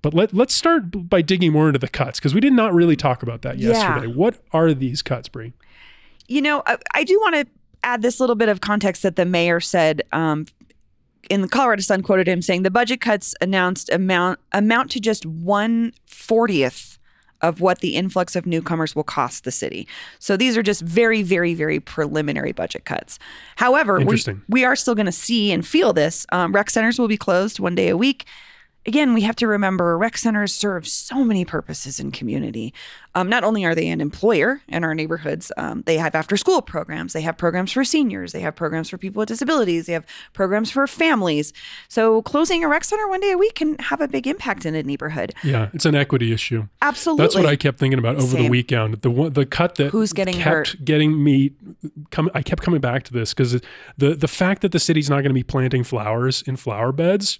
but 0.03 0.13
let, 0.15 0.35
let's 0.35 0.55
start 0.55 1.09
by 1.09 1.23
digging 1.23 1.53
more 1.53 1.69
into 1.69 1.79
the 1.79 1.89
cuts 1.89 2.19
because 2.19 2.35
we 2.35 2.41
did 2.41 2.53
not 2.53 2.75
really 2.75 2.97
talk 2.97 3.23
about 3.23 3.43
that 3.43 3.59
Yeah. 3.59 3.69
yesterday. 3.71 4.07
What 4.13 4.37
are 4.53 4.75
these 4.75 5.01
cuts, 5.03 5.29
Bree? 5.29 5.53
You 6.29 6.43
know, 6.43 6.63
I, 6.67 6.77
I 6.95 7.05
do 7.05 7.19
want 7.21 7.35
to 7.37 7.47
add 7.83 8.03
this 8.03 8.21
little 8.21 8.37
bit 8.37 8.49
of 8.49 8.61
context 8.61 9.03
that 9.03 9.17
the 9.17 9.25
mayor 9.25 9.61
said. 9.61 10.03
Um, 10.13 10.47
in 11.31 11.41
the 11.41 11.49
Colorado 11.49 11.83
Sun 11.83 12.03
quoted 12.03 12.27
him 12.27 12.43
saying 12.43 12.65
the 12.65 12.71
budget 12.71 13.01
cuts 13.01 13.33
announced 13.41 13.89
amount 13.91 14.41
amount 14.51 14.91
to 14.91 15.01
just 15.01 15.25
one 15.25 15.93
fortieth 16.07 16.99
of 17.43 17.61
what 17.61 17.81
the 17.81 17.97
influx 17.97 18.35
of 18.37 18.47
newcomers 18.47 18.95
will 18.95 19.03
cost 19.05 19.45
the 19.45 19.51
city. 19.51 19.87
So 20.21 20.37
these 20.37 20.57
are 20.57 20.63
just 20.63 20.81
very, 20.83 21.23
very, 21.23 21.55
very 21.55 21.81
preliminary 21.81 22.53
budget 22.53 22.85
cuts. 22.85 23.19
However, 23.57 23.99
we, 24.01 24.23
we 24.49 24.65
are 24.65 24.77
still 24.77 24.95
going 24.95 25.07
to 25.07 25.13
see 25.13 25.51
and 25.53 25.67
feel 25.67 25.93
this. 25.93 26.25
Um, 26.31 26.53
rec 26.53 26.71
centers 26.71 26.99
will 27.01 27.09
be 27.09 27.17
closed 27.17 27.59
one 27.59 27.75
day 27.75 27.89
a 27.89 27.97
week. 27.97 28.27
Again, 28.87 29.15
we 29.15 29.23
have 29.23 29.37
to 29.37 29.47
remember 29.47 29.97
rec 29.97 30.17
centers 30.17 30.53
serve 30.53 30.87
so 30.87 31.25
many 31.25 31.45
purposes 31.45 32.01
in 32.01 32.11
community. 32.11 32.75
Um, 33.15 33.29
not 33.29 33.45
only 33.45 33.65
are 33.65 33.75
they 33.75 33.89
an 33.89 34.01
employer 34.01 34.63
in 34.69 34.85
our 34.85 34.95
neighborhoods, 34.95 35.53
um, 35.57 35.83
they 35.87 35.99
have 35.99 36.15
after 36.15 36.37
school 36.37 36.63
programs, 36.63 37.13
they 37.13 37.21
have 37.21 37.37
programs 37.37 37.73
for 37.73 37.85
seniors, 37.85 38.33
they 38.33 38.41
have 38.41 38.57
programs 38.57 38.89
for 38.89 38.97
people 38.97 39.21
with 39.21 39.29
disabilities, 39.29 39.87
they 39.87 39.93
have 39.93 40.07
programs 40.33 40.71
for 40.71 40.87
families. 40.87 41.53
So 41.89 42.23
closing 42.23 42.65
a 42.65 42.69
rec 42.69 42.85
center 42.85 43.07
one 43.09 43.21
day 43.21 43.33
a 43.33 43.39
week 43.39 43.57
can 43.57 43.79
have 43.79 44.01
a 44.01 44.09
big 44.09 44.27
impact 44.27 44.65
in 44.65 44.75
a 44.75 44.83
neighborhood. 44.83 45.35
Yeah, 45.45 45.69
it's 45.75 45.85
an 45.85 45.95
equity 45.95 46.33
issue. 46.33 46.69
Absolutely. 46.81 47.23
That's 47.23 47.35
what 47.35 47.47
I 47.47 47.57
kept 47.57 47.79
thinking 47.79 47.99
about 47.99 48.17
over 48.17 48.37
the 48.37 48.49
weekend. 48.49 49.03
The 49.03 49.11
one, 49.11 49.35
the 49.35 49.45
cut 49.45 49.75
that 49.77 49.91
Who's 49.91 50.13
getting 50.13 50.35
kept 50.35 50.45
hurt? 50.45 50.85
getting 50.85 51.23
me. 51.23 51.53
Come, 52.11 52.31
I 52.35 52.43
kept 52.43 52.63
coming 52.63 52.81
back 52.81 53.03
to 53.05 53.13
this 53.13 53.35
because 53.35 53.61
the 53.99 54.15
the 54.15 54.29
fact 54.29 54.63
that 54.63 54.73
the 54.73 54.81
city's 54.81 55.11
not 55.11 55.17
going 55.17 55.31
to 55.31 55.35
be 55.35 55.43
planting 55.43 55.85
flowers 55.85 56.43
in 56.43 56.57
flower 56.57 56.93
beds. 56.93 57.39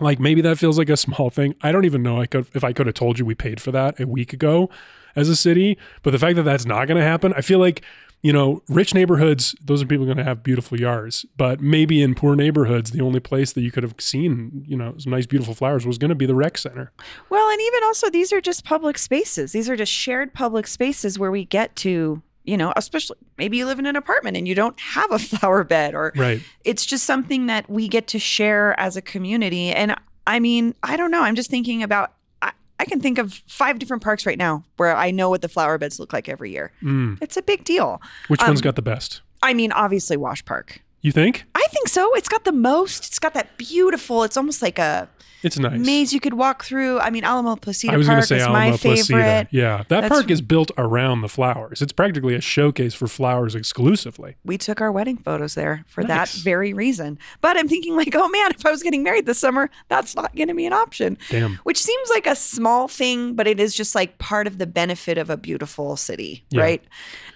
Like 0.00 0.18
maybe 0.18 0.40
that 0.40 0.58
feels 0.58 0.78
like 0.78 0.88
a 0.88 0.96
small 0.96 1.30
thing. 1.30 1.54
I 1.62 1.72
don't 1.72 1.84
even 1.84 2.02
know 2.02 2.20
I 2.20 2.26
could 2.26 2.46
if 2.54 2.64
I 2.64 2.72
could 2.72 2.86
have 2.86 2.94
told 2.94 3.18
you 3.18 3.24
we 3.24 3.34
paid 3.34 3.60
for 3.60 3.70
that 3.72 4.00
a 4.00 4.06
week 4.06 4.32
ago 4.32 4.68
as 5.14 5.28
a 5.28 5.36
city. 5.36 5.78
But 6.02 6.10
the 6.10 6.18
fact 6.18 6.36
that 6.36 6.42
that's 6.42 6.66
not 6.66 6.86
going 6.86 6.98
to 6.98 7.06
happen, 7.06 7.32
I 7.36 7.40
feel 7.40 7.58
like 7.58 7.82
you 8.24 8.32
know, 8.32 8.62
rich 8.70 8.94
neighborhoods, 8.94 9.54
those 9.62 9.82
are 9.82 9.86
people 9.86 10.06
going 10.06 10.16
to 10.16 10.24
have 10.24 10.42
beautiful 10.42 10.80
yards. 10.80 11.26
But 11.36 11.60
maybe 11.60 12.02
in 12.02 12.14
poor 12.14 12.34
neighborhoods, 12.34 12.90
the 12.90 13.02
only 13.02 13.20
place 13.20 13.52
that 13.52 13.60
you 13.60 13.70
could 13.70 13.82
have 13.82 13.94
seen, 13.98 14.64
you 14.66 14.78
know, 14.78 14.94
some 14.96 15.12
nice, 15.12 15.26
beautiful 15.26 15.52
flowers 15.52 15.86
was 15.86 15.98
going 15.98 16.08
to 16.08 16.14
be 16.14 16.24
the 16.24 16.34
rec 16.34 16.56
center. 16.56 16.90
Well, 17.28 17.50
and 17.50 17.60
even 17.60 17.84
also, 17.84 18.08
these 18.08 18.32
are 18.32 18.40
just 18.40 18.64
public 18.64 18.96
spaces. 18.96 19.52
These 19.52 19.68
are 19.68 19.76
just 19.76 19.92
shared 19.92 20.32
public 20.32 20.66
spaces 20.66 21.18
where 21.18 21.30
we 21.30 21.44
get 21.44 21.76
to, 21.76 22.22
you 22.44 22.56
know, 22.56 22.72
especially 22.76 23.16
maybe 23.38 23.56
you 23.56 23.66
live 23.66 23.78
in 23.78 23.86
an 23.86 23.96
apartment 23.96 24.36
and 24.36 24.46
you 24.46 24.54
don't 24.54 24.78
have 24.78 25.10
a 25.10 25.18
flower 25.30 25.64
bed, 25.64 25.94
or 25.94 26.12
Right. 26.16 26.42
it's 26.64 26.84
just 26.86 27.04
something 27.04 27.46
that 27.46 27.68
we 27.70 27.88
get 27.88 28.06
to 28.08 28.18
share 28.18 28.78
as 28.78 28.96
a 28.96 29.02
community. 29.02 29.70
And 29.70 29.94
I 30.26 30.40
mean, 30.40 30.74
I 30.82 30.96
don't 30.96 31.10
know. 31.10 31.22
I'm 31.22 31.34
just 31.34 31.50
thinking 31.50 31.82
about, 31.82 32.12
I, 32.42 32.52
I 32.78 32.84
can 32.84 33.00
think 33.00 33.18
of 33.18 33.42
five 33.46 33.78
different 33.78 34.02
parks 34.02 34.26
right 34.26 34.38
now 34.38 34.64
where 34.76 34.94
I 34.96 35.10
know 35.10 35.30
what 35.30 35.42
the 35.42 35.48
flower 35.48 35.78
beds 35.78 35.98
look 35.98 36.12
like 36.12 36.28
every 36.28 36.50
year. 36.52 36.72
Mm. 36.82 37.18
It's 37.22 37.36
a 37.36 37.42
big 37.42 37.64
deal. 37.64 38.00
Which 38.28 38.40
one's 38.42 38.60
got 38.60 38.76
the 38.76 38.82
best? 38.82 39.22
I 39.42 39.52
mean, 39.54 39.72
obviously, 39.72 40.16
Wash 40.16 40.44
Park. 40.44 40.80
You 41.04 41.12
think? 41.12 41.44
I 41.54 41.66
think 41.70 41.88
so. 41.88 42.10
It's 42.14 42.28
got 42.30 42.44
the 42.44 42.52
most. 42.52 43.06
It's 43.06 43.18
got 43.18 43.34
that 43.34 43.58
beautiful. 43.58 44.22
It's 44.24 44.38
almost 44.38 44.62
like 44.62 44.78
a 44.78 45.06
It's 45.42 45.58
nice. 45.58 45.78
maze 45.78 46.14
you 46.14 46.18
could 46.20 46.32
walk 46.32 46.64
through. 46.64 46.98
I 46.98 47.10
mean, 47.10 47.24
Alamo 47.24 47.56
Placita 47.56 47.92
I 47.92 47.96
was 47.98 48.06
Park 48.06 48.24
say 48.24 48.36
is 48.38 48.42
Alamo 48.44 48.58
my 48.58 48.70
Placita. 48.78 49.04
favorite. 49.08 49.48
Yeah, 49.50 49.76
that 49.76 49.88
That's- 49.88 50.08
park 50.10 50.30
is 50.30 50.40
built 50.40 50.70
around 50.78 51.20
the 51.20 51.28
flowers. 51.28 51.82
It's 51.82 51.92
practically 51.92 52.34
a 52.34 52.40
showcase 52.40 52.94
for 52.94 53.06
flowers 53.06 53.54
exclusively. 53.54 54.36
We 54.46 54.56
took 54.56 54.80
our 54.80 54.90
wedding 54.90 55.18
photos 55.18 55.54
there 55.54 55.84
for 55.88 56.02
that 56.04 56.30
very 56.30 56.72
reason. 56.72 57.18
But 57.42 57.58
I'm 57.58 57.68
thinking, 57.68 57.94
like, 57.96 58.14
oh 58.16 58.28
man, 58.30 58.50
if 58.58 58.64
I 58.64 58.70
was 58.70 58.82
getting 58.82 59.02
married 59.02 59.26
this 59.26 59.38
summer, 59.38 59.68
that's 59.90 60.16
not 60.16 60.34
going 60.34 60.48
to 60.48 60.54
be 60.54 60.64
an 60.64 60.72
option. 60.72 61.18
Damn. 61.28 61.56
Which 61.64 61.82
seems 61.82 62.08
like 62.08 62.26
a 62.26 62.34
small 62.34 62.88
thing, 62.88 63.34
but 63.34 63.46
it 63.46 63.60
is 63.60 63.74
just 63.74 63.94
like 63.94 64.16
part 64.16 64.46
of 64.46 64.56
the 64.56 64.66
benefit 64.66 65.18
of 65.18 65.28
a 65.28 65.36
beautiful 65.36 65.98
city, 65.98 66.44
Yeah. 66.48 66.62
right? 66.62 66.82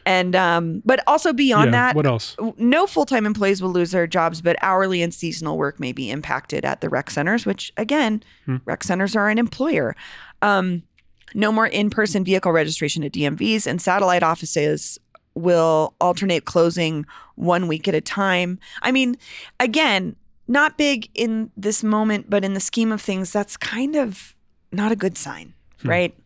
And 0.09 0.35
um, 0.35 0.83
but 0.87 1.01
also 1.07 1.35
beyond 1.35 1.67
yeah. 1.67 1.89
that, 1.89 1.97
What 1.97 2.07
else? 2.07 2.35
no 2.57 2.87
full-time 2.87 3.27
employees 3.27 3.61
will 3.61 3.71
lose 3.71 3.91
their 3.91 4.07
jobs, 4.07 4.41
but 4.41 4.57
hourly 4.63 5.03
and 5.03 5.13
seasonal 5.13 5.59
work 5.59 5.79
may 5.79 5.93
be 5.93 6.11
impacted 6.11 6.65
at 6.65 6.81
the 6.81 6.89
rec 6.89 7.11
centers, 7.11 7.45
which 7.45 7.73
again, 7.77 8.23
Hmm. 8.47 8.57
rec 8.65 8.83
centers 8.85 9.15
are 9.15 9.29
an 9.29 9.39
employer. 9.39 9.95
Um, 10.41 10.83
no 11.35 11.53
more 11.53 11.67
in-person 11.67 12.25
vehicle 12.25 12.53
registration 12.53 13.05
at 13.05 13.13
DMVs 13.13 13.67
and 13.67 13.83
satellite 13.83 14.23
offices 14.23 14.99
will 15.35 15.93
alternate 16.01 16.47
closing 16.47 17.05
one 17.35 17.69
week 17.69 17.87
at 17.87 17.95
a 17.95 18.01
time. 18.01 18.59
I 18.81 18.91
mean, 18.93 19.15
again, 19.61 20.17
not 20.49 20.79
big 20.79 21.11
in 21.15 21.51
this 21.55 21.85
moment, 21.85 22.31
but 22.31 22.45
in 22.45 22.55
the 22.55 22.61
scheme 22.61 22.91
of 22.93 23.03
things, 23.03 23.31
that's 23.31 23.59
kind 23.59 23.95
of 23.95 24.35
not 24.73 24.91
a 24.91 24.97
good 24.97 25.19
sign, 25.19 25.53
right? 25.85 26.17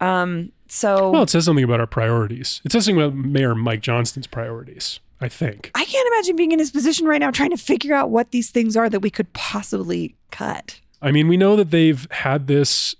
Um, 0.00 0.52
so 0.70 1.10
Well, 1.10 1.22
it 1.22 1.30
says 1.30 1.44
something 1.44 1.64
about 1.64 1.80
our 1.80 1.86
priorities. 1.86 2.60
It 2.64 2.72
says 2.72 2.84
something 2.84 3.02
about 3.02 3.14
Mayor 3.14 3.54
Mike 3.54 3.80
Johnston's 3.80 4.26
priorities, 4.26 5.00
I 5.20 5.28
think. 5.28 5.70
I 5.74 5.84
can't 5.84 6.08
imagine 6.14 6.36
being 6.36 6.52
in 6.52 6.58
his 6.58 6.70
position 6.70 7.06
right 7.06 7.18
now 7.18 7.30
trying 7.30 7.50
to 7.50 7.56
figure 7.56 7.94
out 7.94 8.10
what 8.10 8.30
these 8.30 8.50
things 8.50 8.76
are 8.76 8.88
that 8.88 9.00
we 9.00 9.10
could 9.10 9.32
possibly 9.32 10.14
cut. 10.30 10.80
I 11.02 11.10
mean, 11.10 11.28
we 11.28 11.36
know 11.36 11.56
that 11.56 11.70
they've 11.70 12.06
had 12.10 12.46
this 12.46 12.94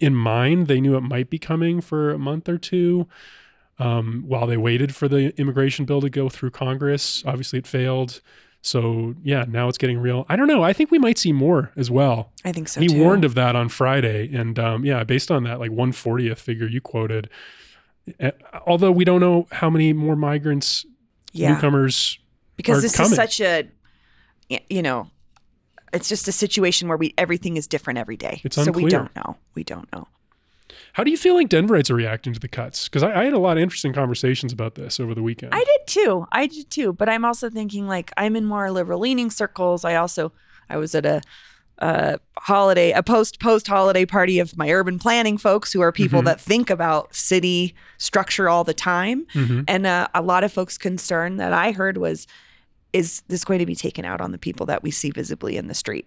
in 0.00 0.14
mind. 0.14 0.66
They 0.66 0.80
knew 0.80 0.96
it 0.96 1.02
might 1.02 1.30
be 1.30 1.38
coming 1.38 1.80
for 1.80 2.10
a 2.10 2.18
month 2.18 2.48
or 2.48 2.58
two 2.58 3.06
um, 3.78 4.24
while 4.26 4.46
they 4.46 4.56
waited 4.56 4.94
for 4.94 5.08
the 5.08 5.38
immigration 5.38 5.84
bill 5.84 6.00
to 6.00 6.10
go 6.10 6.28
through 6.28 6.50
Congress. 6.50 7.22
Obviously, 7.26 7.58
it 7.58 7.66
failed. 7.66 8.20
So, 8.64 9.14
yeah, 9.22 9.44
now 9.46 9.68
it's 9.68 9.76
getting 9.76 9.98
real. 9.98 10.24
I 10.26 10.36
don't 10.36 10.46
know. 10.46 10.62
I 10.62 10.72
think 10.72 10.90
we 10.90 10.98
might 10.98 11.18
see 11.18 11.32
more 11.32 11.70
as 11.76 11.90
well. 11.90 12.32
I 12.46 12.52
think 12.52 12.68
so 12.68 12.80
he 12.80 12.88
too. 12.88 12.98
warned 12.98 13.22
of 13.22 13.34
that 13.34 13.54
on 13.54 13.68
Friday. 13.68 14.34
And 14.34 14.58
um, 14.58 14.86
yeah, 14.86 15.04
based 15.04 15.30
on 15.30 15.44
that, 15.44 15.60
like 15.60 15.70
140th 15.70 16.38
figure 16.38 16.66
you 16.66 16.80
quoted, 16.80 17.28
eh, 18.18 18.30
although 18.66 18.90
we 18.90 19.04
don't 19.04 19.20
know 19.20 19.46
how 19.52 19.68
many 19.68 19.92
more 19.92 20.16
migrants, 20.16 20.86
yeah, 21.32 21.52
newcomers. 21.52 22.18
because 22.56 22.80
this 22.80 22.96
coming. 22.96 23.12
is 23.12 23.16
such 23.16 23.42
a, 23.42 23.68
you 24.70 24.80
know, 24.80 25.10
it's 25.92 26.08
just 26.08 26.26
a 26.26 26.32
situation 26.32 26.88
where 26.88 26.96
we 26.96 27.12
everything 27.18 27.58
is 27.58 27.66
different 27.66 27.98
every 27.98 28.16
day. 28.16 28.40
It's 28.44 28.56
so 28.56 28.72
we 28.72 28.86
don't 28.86 29.14
know. 29.14 29.36
We 29.54 29.62
don't 29.62 29.92
know. 29.92 30.08
How 30.94 31.04
do 31.04 31.10
you 31.10 31.16
feel 31.16 31.34
like 31.34 31.48
Denverites 31.48 31.90
are 31.90 31.94
reacting 31.94 32.32
to 32.32 32.40
the 32.40 32.48
cuts? 32.48 32.88
Because 32.88 33.02
I, 33.02 33.20
I 33.20 33.24
had 33.24 33.32
a 33.32 33.38
lot 33.38 33.56
of 33.56 33.62
interesting 33.62 33.92
conversations 33.92 34.52
about 34.52 34.76
this 34.76 34.98
over 35.00 35.14
the 35.14 35.22
weekend. 35.22 35.52
I 35.54 35.58
did 35.62 35.86
too. 35.86 36.26
I 36.32 36.46
did 36.46 36.70
too. 36.70 36.92
But 36.92 37.08
I'm 37.08 37.24
also 37.24 37.50
thinking 37.50 37.86
like 37.88 38.12
I'm 38.16 38.36
in 38.36 38.44
more 38.44 38.70
liberal 38.70 39.00
leaning 39.00 39.30
circles. 39.30 39.84
I 39.84 39.96
also 39.96 40.32
I 40.70 40.76
was 40.76 40.94
at 40.94 41.04
a 41.04 41.20
a 41.78 42.20
holiday, 42.38 42.92
a 42.92 43.02
post 43.02 43.40
post 43.40 43.66
holiday 43.66 44.06
party 44.06 44.38
of 44.38 44.56
my 44.56 44.70
urban 44.70 44.96
planning 45.00 45.36
folks 45.36 45.72
who 45.72 45.80
are 45.80 45.90
people 45.90 46.22
Mhm. 46.22 46.26
that 46.26 46.40
think 46.40 46.70
about 46.70 47.12
city 47.12 47.74
structure 47.98 48.48
all 48.48 48.62
the 48.62 48.72
time. 48.72 49.26
Mhm. 49.34 49.64
And 49.66 49.84
uh, 49.84 50.06
a 50.14 50.22
lot 50.22 50.44
of 50.44 50.52
folks' 50.52 50.78
concern 50.78 51.38
that 51.38 51.52
I 51.52 51.72
heard 51.72 51.96
was, 51.96 52.28
is 52.92 53.22
this 53.26 53.44
going 53.44 53.58
to 53.58 53.66
be 53.66 53.74
taken 53.74 54.04
out 54.04 54.20
on 54.20 54.30
the 54.30 54.38
people 54.38 54.66
that 54.66 54.84
we 54.84 54.92
see 54.92 55.10
visibly 55.10 55.56
in 55.56 55.66
the 55.66 55.74
street, 55.74 56.06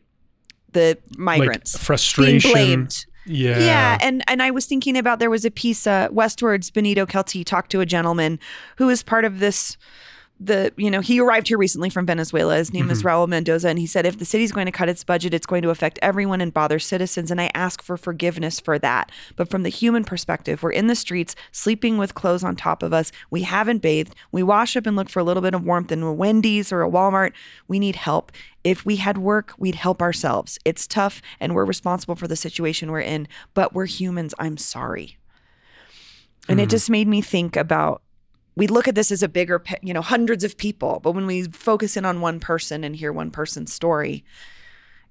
the 0.72 0.98
migrants 1.18 1.74
like 1.74 1.80
being 1.82 1.86
frustration. 1.86 2.52
blamed? 2.52 3.06
Yeah. 3.28 3.60
Yeah, 3.60 3.98
and 4.02 4.24
and 4.28 4.42
I 4.42 4.52
was 4.52 4.66
thinking 4.66 4.98
about 4.98 5.20
there 5.20 5.30
was 5.30 5.46
a 5.46 5.52
piece 5.52 5.86
uh, 5.86 6.08
Westword's. 6.10 6.72
Bennito 6.72 7.06
Kelty 7.06 7.44
talked 7.46 7.72
to 7.72 7.82
a 7.82 7.86
gentleman 7.86 8.40
who 8.78 8.90
is 8.90 9.04
part 9.04 9.26
of 9.26 9.40
this. 9.40 9.78
The 10.40 10.72
you 10.78 10.92
know 10.92 11.02
he 11.02 11.20
arrived 11.20 11.48
here 11.48 11.58
recently 11.58 11.90
from 11.90 12.06
Venezuela. 12.06 12.58
His 12.58 12.72
name 12.72 12.92
is 12.92 13.02
Raul 13.02 13.28
Mendoza, 13.28 13.70
and 13.70 13.80
he 13.80 13.88
said 13.88 14.06
if 14.06 14.20
the 14.20 14.26
city's 14.26 14.52
going 14.52 14.68
to 14.68 14.72
cut 14.72 14.88
its 14.88 15.04
budget, 15.04 15.34
it's 15.34 15.48
going 15.48 15.64
to 15.64 15.72
affect 15.72 15.98
everyone 16.04 16.42
and 16.42 16.54
bother 16.54 16.78
citizens. 16.78 17.32
And 17.32 17.42
I 17.42 17.50
ask 17.56 17.82
for 17.82 17.98
forgiveness 17.98 18.60
for 18.60 18.78
that. 18.78 19.12
But 19.36 19.50
from 19.50 19.64
the 19.64 19.70
human 19.70 20.04
perspective, 20.04 20.62
we're 20.62 20.74
in 20.74 20.86
the 20.86 20.96
streets, 20.96 21.36
sleeping 21.52 21.98
with 21.98 22.14
clothes 22.14 22.44
on 22.44 22.56
top 22.56 22.84
of 22.84 22.94
us. 22.94 23.12
We 23.32 23.42
haven't 23.42 23.82
bathed. 23.82 24.14
We 24.32 24.44
wash 24.44 24.78
up 24.78 24.86
and 24.86 24.96
look 24.96 25.10
for 25.10 25.20
a 25.20 25.24
little 25.24 25.42
bit 25.42 25.56
of 25.56 25.66
warmth 25.66 25.92
in 25.92 26.04
a 26.04 26.14
Wendy's 26.14 26.72
or 26.72 26.84
a 26.84 26.90
Walmart. 26.90 27.32
We 27.68 27.80
need 27.80 27.96
help. 27.96 28.32
If 28.68 28.86
we 28.86 28.98
had 28.98 29.18
work, 29.18 29.54
we'd 29.58 29.76
help 29.76 30.02
ourselves. 30.02 30.60
It's 30.66 30.86
tough 30.88 31.22
and 31.40 31.56
we're 31.56 31.64
responsible 31.64 32.16
for 32.16 32.28
the 32.28 32.36
situation 32.36 32.92
we're 32.92 33.00
in, 33.00 33.30
but 33.54 33.74
we're 33.74 33.86
humans. 33.86 34.34
I'm 34.40 34.58
sorry. 34.58 35.18
And 36.50 36.60
it 36.60 36.70
just 36.70 36.90
made 36.90 37.08
me 37.08 37.22
think 37.22 37.56
about 37.56 38.02
we 38.56 38.68
look 38.68 38.90
at 38.90 38.96
this 38.96 39.10
as 39.10 39.24
a 39.24 39.30
bigger, 39.30 39.64
you 39.82 39.94
know, 39.94 40.02
hundreds 40.02 40.44
of 40.44 40.58
people, 40.58 41.00
but 41.02 41.14
when 41.14 41.26
we 41.26 41.44
focus 41.46 41.96
in 41.96 42.04
on 42.04 42.20
one 42.20 42.42
person 42.42 42.84
and 42.84 42.94
hear 42.94 43.14
one 43.14 43.32
person's 43.32 43.72
story, 43.72 44.26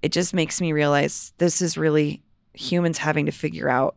it 0.03 0.13
just 0.13 0.35
makes 0.35 0.61
me 0.61 0.73
realize 0.73 1.33
this 1.39 1.63
is 1.63 1.79
really 1.79 2.23
humans 2.53 2.99
having 2.99 3.25
to 3.25 3.33
figure 3.33 3.71
out 3.71 3.97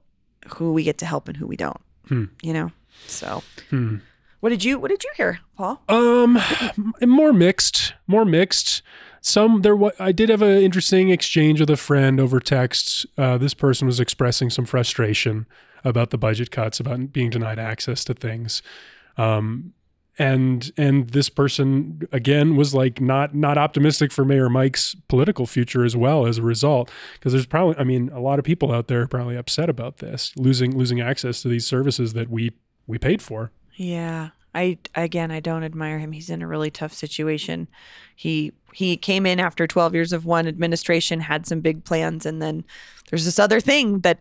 who 0.56 0.72
we 0.72 0.84
get 0.86 0.98
to 1.00 1.06
help 1.06 1.28
and 1.28 1.36
who 1.36 1.48
we 1.48 1.58
don't. 1.58 1.82
Hmm. 2.08 2.26
You 2.42 2.54
know? 2.54 2.72
So, 3.08 3.44
Hmm. 3.72 3.98
what 4.40 4.52
did 4.52 4.64
you 4.64 4.80
what 4.80 4.90
did 4.90 5.04
you 5.04 5.12
hear, 5.18 5.40
Paul? 5.58 5.82
Um, 5.90 6.40
more 7.02 7.34
mixed, 7.34 7.94
more 8.08 8.24
mixed. 8.24 8.84
Some 9.22 9.62
there. 9.62 9.76
wa- 9.76 9.92
I 10.00 10.12
did 10.12 10.30
have 10.30 10.42
an 10.42 10.58
interesting 10.58 11.10
exchange 11.10 11.60
with 11.60 11.70
a 11.70 11.78
friend 11.78 12.20
over 12.20 12.40
text. 12.40 13.06
Uh, 13.18 13.38
this 13.38 13.54
person 13.54 13.86
was 13.88 14.00
expressing 14.00 14.50
some 14.50 14.66
frustration 14.66 15.46
about 15.84 16.10
the 16.10 16.18
budget 16.18 16.52
cuts, 16.52 16.80
about 16.80 17.12
being 17.12 17.30
denied 17.30 17.60
access 17.60 18.04
to 18.06 18.14
things. 18.14 18.62
Um, 19.18 19.74
and 20.18 20.72
and 20.76 21.12
this 21.12 21.30
person 21.30 22.02
again 22.12 22.58
was 22.58 22.76
like 22.76 23.00
not 23.00 23.34
not 23.34 23.58
optimistic 23.58 24.12
for 24.12 24.26
Mayor 24.26 24.50
Mike's 24.50 24.94
political 25.08 25.46
future 25.46 25.86
as 25.86 25.96
well 25.96 26.28
as 26.28 26.38
a 26.38 26.42
result 26.42 26.92
because 27.14 27.32
there's 27.32 27.46
probably 27.46 27.78
I 27.78 27.86
mean 27.86 28.10
a 28.10 28.20
lot 28.20 28.38
of 28.38 28.44
people 28.44 28.74
out 28.74 28.90
there 28.90 29.08
probably 29.08 29.38
upset 29.38 29.70
about 29.70 29.98
this 29.98 30.34
losing 30.36 30.78
losing 30.78 31.00
access 31.00 31.42
to 31.44 31.48
these 31.48 31.66
services 31.66 32.12
that 32.14 32.30
we 32.30 32.52
we 32.86 32.98
paid 32.98 33.22
for. 33.22 33.52
Yeah. 33.76 34.32
I 34.54 34.78
again 34.96 35.32
I 35.32 35.40
don't 35.40 35.64
admire 35.64 36.00
him. 36.00 36.12
He's 36.12 36.30
in 36.30 36.42
a 36.42 36.48
really 36.48 36.72
tough 36.72 36.94
situation. 36.94 37.68
He 38.16 38.52
he 38.74 38.98
came 38.98 39.26
in 39.26 39.40
after 39.40 39.68
12 39.68 39.94
years 39.94 40.14
of 40.14 40.26
one 40.26 40.48
administration, 40.48 41.22
had 41.22 41.46
some 41.46 41.60
big 41.60 41.84
plans 41.84 42.26
and 42.26 42.42
then 42.42 42.64
there's 43.10 43.26
this 43.26 43.40
other 43.40 43.60
thing 43.60 44.00
that 44.00 44.20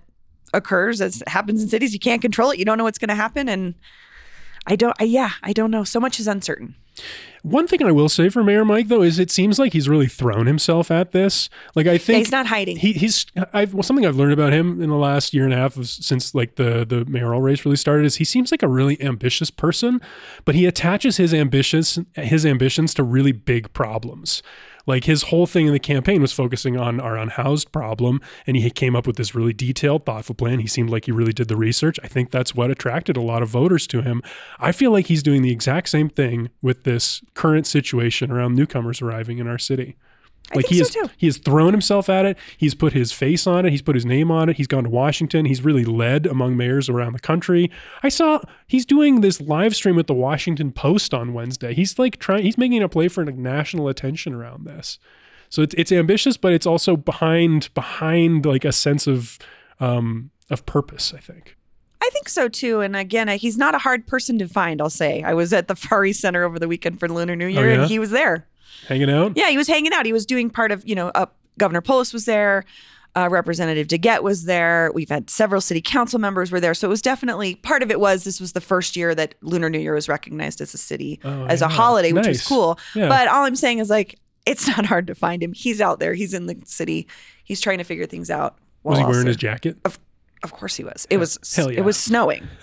occurs 0.54 1.00
as 1.00 1.22
happens 1.26 1.62
in 1.62 1.68
cities 1.68 1.92
you 1.92 2.00
can't 2.00 2.22
control 2.22 2.50
it. 2.50 2.58
You 2.58 2.64
don't 2.64 2.78
know 2.78 2.84
what's 2.84 2.98
going 2.98 3.08
to 3.08 3.14
happen 3.14 3.48
and 3.48 3.74
I 4.66 4.76
don't 4.76 4.96
I, 5.00 5.04
yeah, 5.04 5.30
I 5.42 5.52
don't 5.52 5.70
know. 5.70 5.84
So 5.84 6.00
much 6.00 6.20
is 6.20 6.26
uncertain. 6.26 6.74
One 7.42 7.68
thing 7.68 7.82
I 7.84 7.92
will 7.92 8.08
say 8.08 8.28
for 8.30 8.42
Mayor 8.42 8.64
Mike 8.64 8.88
though 8.88 9.02
is 9.02 9.18
it 9.18 9.30
seems 9.30 9.58
like 9.58 9.72
he's 9.72 9.88
really 9.88 10.08
thrown 10.08 10.46
himself 10.46 10.90
at 10.90 11.12
this. 11.12 11.48
Like 11.76 11.86
I 11.86 11.92
Yeah, 11.92 11.98
think 11.98 12.18
he's 12.18 12.32
not 12.32 12.46
hiding. 12.46 12.76
he, 12.78 12.92
he's 12.92 13.26
I've 13.52 13.72
well, 13.74 13.84
something 13.84 14.04
I've 14.04 14.16
learned 14.16 14.32
about 14.32 14.52
him 14.52 14.82
in 14.82 14.90
the 14.90 14.96
last 14.96 15.32
year 15.32 15.44
and 15.44 15.54
a 15.54 15.56
half 15.56 15.76
of, 15.76 15.88
since 15.88 16.34
like 16.34 16.56
the 16.56 16.84
the 16.84 17.04
mayoral 17.04 17.40
race 17.40 17.64
really 17.64 17.76
started 17.76 18.04
is 18.06 18.16
he 18.16 18.24
seems 18.24 18.50
like 18.50 18.62
a 18.62 18.68
really 18.68 19.00
ambitious 19.00 19.50
person, 19.50 20.00
but 20.44 20.56
he 20.56 20.66
attaches 20.66 21.16
his 21.16 21.32
ambitions 21.32 21.98
his 22.14 22.44
ambitions 22.44 22.92
to 22.94 23.02
really 23.04 23.32
big 23.32 23.72
problems. 23.72 24.42
Like 24.88 25.04
his 25.04 25.24
whole 25.24 25.46
thing 25.46 25.66
in 25.66 25.74
the 25.74 25.78
campaign 25.78 26.22
was 26.22 26.32
focusing 26.32 26.78
on 26.78 26.98
our 26.98 27.18
unhoused 27.18 27.72
problem, 27.72 28.22
and 28.46 28.56
he 28.56 28.70
came 28.70 28.96
up 28.96 29.06
with 29.06 29.16
this 29.16 29.34
really 29.34 29.52
detailed, 29.52 30.06
thoughtful 30.06 30.34
plan. 30.34 30.60
He 30.60 30.66
seemed 30.66 30.88
like 30.88 31.04
he 31.04 31.12
really 31.12 31.34
did 31.34 31.48
the 31.48 31.56
research. 31.56 32.00
I 32.02 32.08
think 32.08 32.30
that's 32.30 32.54
what 32.54 32.70
attracted 32.70 33.18
a 33.18 33.20
lot 33.20 33.42
of 33.42 33.50
voters 33.50 33.86
to 33.88 34.00
him. 34.00 34.22
I 34.58 34.72
feel 34.72 34.90
like 34.90 35.06
he's 35.06 35.22
doing 35.22 35.42
the 35.42 35.52
exact 35.52 35.90
same 35.90 36.08
thing 36.08 36.48
with 36.62 36.84
this 36.84 37.20
current 37.34 37.66
situation 37.66 38.32
around 38.32 38.54
newcomers 38.54 39.02
arriving 39.02 39.36
in 39.36 39.46
our 39.46 39.58
city. 39.58 39.96
Like 40.54 40.66
he 40.66 40.82
so 40.82 41.10
he 41.16 41.26
has 41.26 41.36
thrown 41.36 41.72
himself 41.72 42.08
at 42.08 42.24
it. 42.24 42.38
He's 42.56 42.74
put 42.74 42.92
his 42.92 43.12
face 43.12 43.46
on 43.46 43.66
it. 43.66 43.70
He's 43.70 43.82
put 43.82 43.94
his 43.94 44.06
name 44.06 44.30
on 44.30 44.48
it. 44.48 44.56
He's 44.56 44.66
gone 44.66 44.84
to 44.84 44.90
Washington. 44.90 45.44
He's 45.44 45.62
really 45.62 45.84
led 45.84 46.26
among 46.26 46.56
mayors 46.56 46.88
around 46.88 47.12
the 47.12 47.20
country. 47.20 47.70
I 48.02 48.08
saw 48.08 48.40
he's 48.66 48.86
doing 48.86 49.20
this 49.20 49.40
live 49.40 49.76
stream 49.76 49.96
with 49.96 50.06
the 50.06 50.14
Washington 50.14 50.72
Post 50.72 51.12
on 51.12 51.34
Wednesday. 51.34 51.74
He's 51.74 51.98
like 51.98 52.18
trying. 52.18 52.44
He's 52.44 52.56
making 52.56 52.82
a 52.82 52.88
play 52.88 53.08
for 53.08 53.26
like 53.26 53.36
national 53.36 53.88
attention 53.88 54.32
around 54.32 54.64
this. 54.64 54.98
So 55.50 55.62
it's 55.62 55.74
it's 55.74 55.92
ambitious, 55.92 56.36
but 56.36 56.52
it's 56.52 56.66
also 56.66 56.96
behind 56.96 57.68
behind 57.74 58.46
like 58.46 58.64
a 58.64 58.72
sense 58.72 59.06
of 59.06 59.38
um 59.80 60.30
of 60.48 60.64
purpose. 60.64 61.12
I 61.14 61.20
think. 61.20 61.57
I 62.02 62.10
think 62.12 62.28
so 62.28 62.48
too. 62.48 62.80
And 62.80 62.94
again, 62.96 63.28
he's 63.28 63.56
not 63.58 63.74
a 63.74 63.78
hard 63.78 64.06
person 64.06 64.38
to 64.38 64.48
find, 64.48 64.80
I'll 64.80 64.90
say. 64.90 65.22
I 65.22 65.34
was 65.34 65.52
at 65.52 65.68
the 65.68 65.74
Far 65.76 66.04
East 66.04 66.20
Center 66.20 66.44
over 66.44 66.58
the 66.58 66.68
weekend 66.68 67.00
for 67.00 67.08
Lunar 67.08 67.36
New 67.36 67.46
Year 67.46 67.64
Oh, 67.68 67.72
yeah? 67.72 67.80
and 67.82 67.90
he 67.90 67.98
was 67.98 68.10
there. 68.10 68.46
Hanging 68.86 69.10
out. 69.10 69.32
Yeah, 69.36 69.50
he 69.50 69.56
was 69.58 69.66
hanging 69.68 69.92
out. 69.92 70.06
He 70.06 70.12
was 70.12 70.24
doing 70.26 70.48
part 70.50 70.70
of, 70.72 70.86
you 70.88 70.94
know, 70.94 71.08
uh, 71.08 71.26
Governor 71.58 71.80
Polis 71.80 72.12
was 72.12 72.24
there. 72.24 72.64
Uh, 73.16 73.28
Representative 73.28 73.88
DeGette 73.88 74.22
was 74.22 74.44
there. 74.44 74.92
We've 74.94 75.08
had 75.08 75.28
several 75.28 75.60
city 75.60 75.80
council 75.80 76.20
members 76.20 76.52
were 76.52 76.60
there. 76.60 76.74
So 76.74 76.86
it 76.86 76.90
was 76.90 77.02
definitely 77.02 77.56
part 77.56 77.82
of 77.82 77.90
it 77.90 77.98
was 77.98 78.22
this 78.22 78.38
was 78.40 78.52
the 78.52 78.60
first 78.60 78.94
year 78.96 79.14
that 79.14 79.34
Lunar 79.40 79.68
New 79.68 79.80
Year 79.80 79.94
was 79.94 80.08
recognized 80.08 80.60
as 80.60 80.72
a 80.74 80.78
city, 80.78 81.18
Oh, 81.24 81.46
as 81.46 81.60
a 81.60 81.64
yeah. 81.64 81.70
holiday, 81.70 82.12
which 82.12 82.28
was 82.28 82.46
cool. 82.46 82.78
Yeah. 82.94 83.08
But 83.08 83.26
all 83.26 83.44
I'm 83.44 83.56
saying 83.56 83.78
is 83.80 83.90
like, 83.90 84.20
it's 84.46 84.68
not 84.76 84.86
hard 84.86 85.08
to 85.08 85.14
find 85.16 85.42
him. 85.42 85.52
He's 85.52 85.80
out 85.80 85.98
there. 85.98 86.14
He's 86.14 86.32
in 86.32 86.46
the 86.46 86.56
city. 86.64 87.08
He's 87.42 87.60
trying 87.60 87.78
to 87.78 87.84
figure 87.84 88.06
things 88.06 88.30
out. 88.30 88.56
Was 88.84 88.98
he 88.98 89.04
wearing 89.04 89.26
his 89.26 89.36
jacket? 89.36 89.78
Of 89.84 89.98
course 90.52 90.76
he 90.76 90.84
was. 90.84 91.06
It 91.10 91.16
was 91.18 91.38
Hell 91.54 91.70
yeah. 91.72 91.80
it 91.80 91.84
was 91.84 91.96
snowing. 91.96 92.46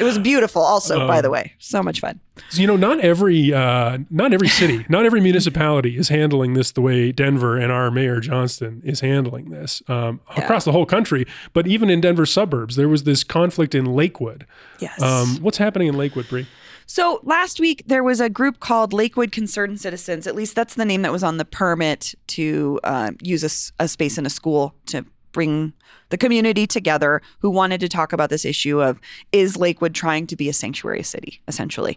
it 0.00 0.02
was 0.02 0.18
beautiful 0.18 0.60
also, 0.62 1.06
by 1.06 1.18
Oh. 1.18 1.22
the 1.22 1.30
way. 1.30 1.52
So 1.58 1.82
much 1.82 2.00
fun. 2.00 2.20
So, 2.50 2.60
you 2.60 2.66
know, 2.66 2.76
not 2.76 3.00
every 3.00 3.52
uh, 3.52 3.98
not 4.10 4.32
every 4.32 4.48
city, 4.48 4.84
not 4.88 5.04
every 5.04 5.20
municipality 5.20 5.96
is 5.96 6.08
handling 6.08 6.54
this 6.54 6.72
the 6.72 6.80
way 6.80 7.12
Denver 7.12 7.56
and 7.56 7.70
our 7.72 7.90
mayor 7.90 8.20
Johnston 8.20 8.80
is 8.84 9.00
handling 9.00 9.50
this 9.50 9.82
um, 9.88 10.20
across 10.36 10.64
the 10.64 10.72
whole 10.72 10.86
country. 10.86 11.26
But 11.52 11.66
even 11.66 11.90
in 11.90 12.00
Denver 12.00 12.26
suburbs, 12.26 12.76
there 12.76 12.88
was 12.88 13.04
this 13.04 13.22
conflict 13.24 13.74
in 13.74 13.84
Lakewood. 13.86 14.46
Yes. 14.80 15.00
Um, 15.02 15.38
what's 15.40 15.58
happening 15.58 15.88
in 15.88 15.96
Lakewood, 15.96 16.28
Bree? 16.28 16.46
So 16.90 17.20
last 17.22 17.60
week 17.60 17.82
there 17.86 18.02
was 18.02 18.18
a 18.18 18.30
group 18.30 18.60
called 18.60 18.92
Lakewood 18.94 19.30
Concerned 19.30 19.78
Citizens. 19.80 20.26
At 20.26 20.34
least 20.34 20.54
that's 20.56 20.74
the 20.74 20.86
name 20.86 21.02
that 21.02 21.12
was 21.12 21.22
on 21.22 21.36
the 21.36 21.44
permit 21.44 22.14
to 22.28 22.80
uh, 22.82 23.10
use 23.22 23.70
a 23.78 23.88
space 23.88 24.16
in 24.16 24.24
a 24.24 24.30
school 24.30 24.74
to 24.86 25.04
bring 25.32 25.72
the 26.10 26.16
community 26.16 26.66
together 26.66 27.22
who 27.40 27.50
wanted 27.50 27.80
to 27.80 27.88
talk 27.88 28.12
about 28.12 28.30
this 28.30 28.44
issue 28.44 28.80
of 28.82 29.00
is 29.32 29.56
Lakewood 29.56 29.94
trying 29.94 30.26
to 30.28 30.36
be 30.36 30.48
a 30.48 30.52
sanctuary 30.52 31.02
city, 31.02 31.40
essentially. 31.48 31.96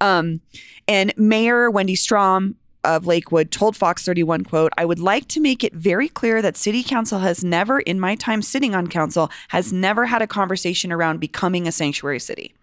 Um, 0.00 0.40
and 0.88 1.12
Mayor 1.16 1.70
Wendy 1.70 1.94
Strom 1.94 2.56
of 2.84 3.06
Lakewood 3.06 3.50
told 3.50 3.76
Fox 3.76 4.04
31 4.04 4.44
quote, 4.44 4.72
I 4.78 4.84
would 4.84 4.98
like 4.98 5.28
to 5.28 5.40
make 5.40 5.62
it 5.62 5.74
very 5.74 6.08
clear 6.08 6.40
that 6.40 6.56
city 6.56 6.82
council 6.82 7.18
has 7.18 7.44
never 7.44 7.80
in 7.80 8.00
my 8.00 8.14
time 8.14 8.42
sitting 8.42 8.74
on 8.74 8.86
council 8.86 9.30
has 9.48 9.72
never 9.72 10.06
had 10.06 10.22
a 10.22 10.26
conversation 10.26 10.90
around 10.90 11.20
becoming 11.20 11.68
a 11.68 11.72
sanctuary 11.72 12.20
city. 12.20 12.54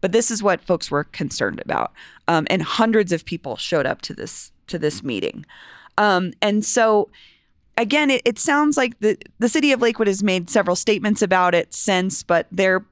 But 0.00 0.12
this 0.12 0.30
is 0.30 0.42
what 0.42 0.60
folks 0.60 0.90
were 0.90 1.04
concerned 1.04 1.60
about, 1.64 1.92
um, 2.28 2.46
and 2.50 2.62
hundreds 2.62 3.12
of 3.12 3.24
people 3.24 3.56
showed 3.56 3.86
up 3.86 4.02
to 4.02 4.14
this 4.14 4.52
to 4.68 4.78
this 4.78 5.02
meeting. 5.02 5.46
Um, 5.98 6.32
and 6.42 6.64
so, 6.64 7.08
again, 7.76 8.10
it, 8.10 8.22
it 8.24 8.38
sounds 8.38 8.76
like 8.76 8.98
the 9.00 9.18
the 9.38 9.48
city 9.48 9.72
of 9.72 9.80
Lakewood 9.80 10.08
has 10.08 10.22
made 10.22 10.50
several 10.50 10.76
statements 10.76 11.22
about 11.22 11.54
it 11.54 11.72
since, 11.74 12.22
but 12.22 12.46
they're 12.50 12.84